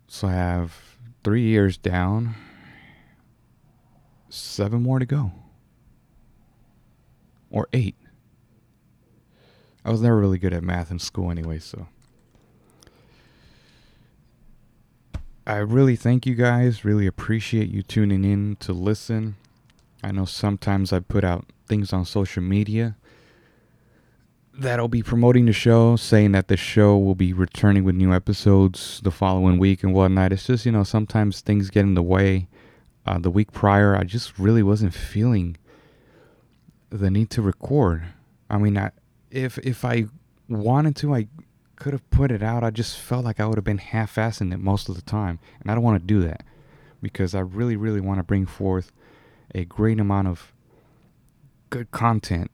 So 0.07 0.27
I 0.27 0.33
have 0.33 0.99
three 1.23 1.47
years 1.47 1.77
down, 1.77 2.35
seven 4.29 4.83
more 4.83 4.99
to 4.99 5.05
go. 5.07 5.31
Or 7.49 7.67
eight. 7.73 7.95
I 9.83 9.91
was 9.91 10.01
never 10.01 10.17
really 10.17 10.37
good 10.37 10.53
at 10.53 10.63
math 10.63 10.91
in 10.91 10.99
school 10.99 11.31
anyway, 11.31 11.59
so. 11.59 11.87
I 15.45 15.57
really 15.57 15.95
thank 15.95 16.25
you 16.25 16.35
guys. 16.35 16.85
Really 16.85 17.07
appreciate 17.07 17.69
you 17.69 17.81
tuning 17.81 18.23
in 18.23 18.57
to 18.57 18.73
listen. 18.73 19.35
I 20.03 20.11
know 20.11 20.25
sometimes 20.25 20.93
I 20.93 20.99
put 20.99 21.23
out 21.23 21.45
things 21.67 21.93
on 21.93 22.05
social 22.05 22.43
media 22.43 22.95
that'll 24.53 24.87
be 24.87 25.01
promoting 25.01 25.45
the 25.45 25.53
show, 25.53 25.95
saying 25.95 26.31
that 26.33 26.47
the 26.47 26.57
show 26.57 26.97
will 26.97 27.15
be 27.15 27.33
returning 27.33 27.83
with 27.83 27.95
new 27.95 28.13
episodes 28.13 29.01
the 29.03 29.11
following 29.11 29.57
week 29.57 29.83
and 29.83 29.93
whatnot. 29.93 30.31
It's 30.31 30.45
just, 30.45 30.65
you 30.65 30.71
know, 30.71 30.83
sometimes 30.83 31.41
things 31.41 31.69
get 31.69 31.81
in 31.81 31.95
the 31.95 32.03
way. 32.03 32.47
Uh, 33.05 33.17
the 33.17 33.31
week 33.31 33.51
prior, 33.51 33.95
I 33.95 34.03
just 34.03 34.37
really 34.37 34.61
wasn't 34.61 34.93
feeling 34.93 35.57
the 36.89 37.09
need 37.09 37.29
to 37.31 37.41
record. 37.41 38.03
I 38.49 38.57
mean, 38.57 38.77
I, 38.77 38.91
if 39.31 39.57
if 39.59 39.83
I 39.83 40.05
wanted 40.47 40.95
to, 40.97 41.13
I 41.15 41.27
could 41.75 41.93
have 41.93 42.07
put 42.11 42.31
it 42.31 42.43
out. 42.43 42.63
I 42.63 42.69
just 42.69 42.97
felt 42.97 43.25
like 43.25 43.39
I 43.39 43.45
would 43.45 43.57
have 43.57 43.63
been 43.63 43.79
half-assing 43.79 44.53
it 44.53 44.59
most 44.59 44.89
of 44.89 44.95
the 44.95 45.01
time, 45.01 45.39
and 45.59 45.71
I 45.71 45.73
don't 45.73 45.83
want 45.83 46.01
to 46.01 46.05
do 46.05 46.21
that 46.21 46.43
because 47.01 47.33
I 47.33 47.39
really, 47.39 47.75
really 47.75 48.01
want 48.01 48.19
to 48.19 48.23
bring 48.23 48.45
forth 48.45 48.91
a 49.55 49.65
great 49.65 49.99
amount 49.99 50.27
of 50.27 50.53
good 51.69 51.91
content. 51.91 52.51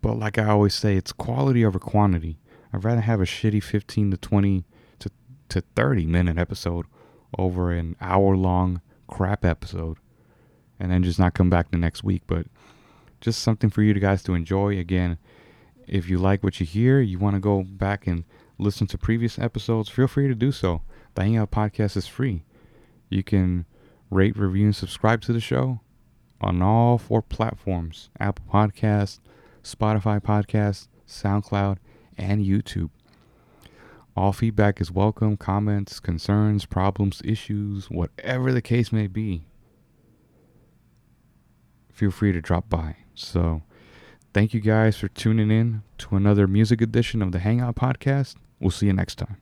But 0.00 0.18
like 0.18 0.38
I 0.38 0.46
always 0.46 0.74
say, 0.74 0.96
it's 0.96 1.12
quality 1.12 1.64
over 1.64 1.78
quantity. 1.78 2.38
I'd 2.72 2.84
rather 2.84 3.00
have 3.00 3.20
a 3.20 3.24
shitty 3.24 3.62
15 3.62 4.12
to 4.12 4.16
20 4.16 4.64
to, 5.00 5.10
to 5.48 5.60
30 5.74 6.06
minute 6.06 6.38
episode 6.38 6.86
over 7.36 7.72
an 7.72 7.96
hour 8.00 8.36
long 8.36 8.80
crap 9.08 9.44
episode 9.44 9.98
and 10.78 10.90
then 10.92 11.02
just 11.02 11.18
not 11.18 11.34
come 11.34 11.50
back 11.50 11.70
the 11.70 11.78
next 11.78 12.04
week. 12.04 12.22
But 12.26 12.46
just 13.20 13.42
something 13.42 13.70
for 13.70 13.82
you 13.82 13.92
guys 13.94 14.22
to 14.24 14.34
enjoy. 14.34 14.78
Again, 14.78 15.18
if 15.88 16.08
you 16.08 16.18
like 16.18 16.42
what 16.42 16.60
you 16.60 16.66
hear, 16.66 17.00
you 17.00 17.18
want 17.18 17.34
to 17.34 17.40
go 17.40 17.62
back 17.62 18.06
and 18.06 18.24
listen 18.58 18.86
to 18.88 18.98
previous 18.98 19.38
episodes, 19.38 19.88
feel 19.88 20.06
free 20.06 20.28
to 20.28 20.34
do 20.34 20.52
so. 20.52 20.82
The 21.14 21.22
Hangout 21.22 21.50
Podcast 21.50 21.96
is 21.96 22.06
free. 22.06 22.44
You 23.08 23.22
can 23.22 23.64
rate, 24.10 24.36
review, 24.36 24.66
and 24.66 24.76
subscribe 24.76 25.22
to 25.22 25.32
the 25.32 25.40
show 25.40 25.80
on 26.40 26.62
all 26.62 26.98
four 26.98 27.22
platforms 27.22 28.10
Apple 28.20 28.44
Podcast, 28.52 29.20
Spotify 29.62 30.20
Podcast, 30.20 30.88
SoundCloud, 31.06 31.78
and 32.16 32.44
YouTube. 32.44 32.90
All 34.16 34.32
feedback 34.32 34.80
is 34.80 34.90
welcome, 34.90 35.36
comments, 35.36 36.00
concerns, 36.00 36.66
problems, 36.66 37.22
issues, 37.24 37.88
whatever 37.88 38.52
the 38.52 38.62
case 38.62 38.92
may 38.92 39.06
be. 39.06 39.44
Feel 41.92 42.10
free 42.10 42.32
to 42.32 42.40
drop 42.40 42.68
by. 42.68 42.96
So, 43.14 43.62
thank 44.38 44.54
you 44.54 44.60
guys 44.60 44.96
for 44.96 45.08
tuning 45.08 45.50
in 45.50 45.82
to 45.98 46.14
another 46.14 46.46
music 46.46 46.80
edition 46.80 47.22
of 47.22 47.32
the 47.32 47.40
Hangout 47.40 47.74
Podcast. 47.74 48.36
We'll 48.60 48.70
see 48.70 48.86
you 48.86 48.92
next 48.92 49.16
time. 49.16 49.36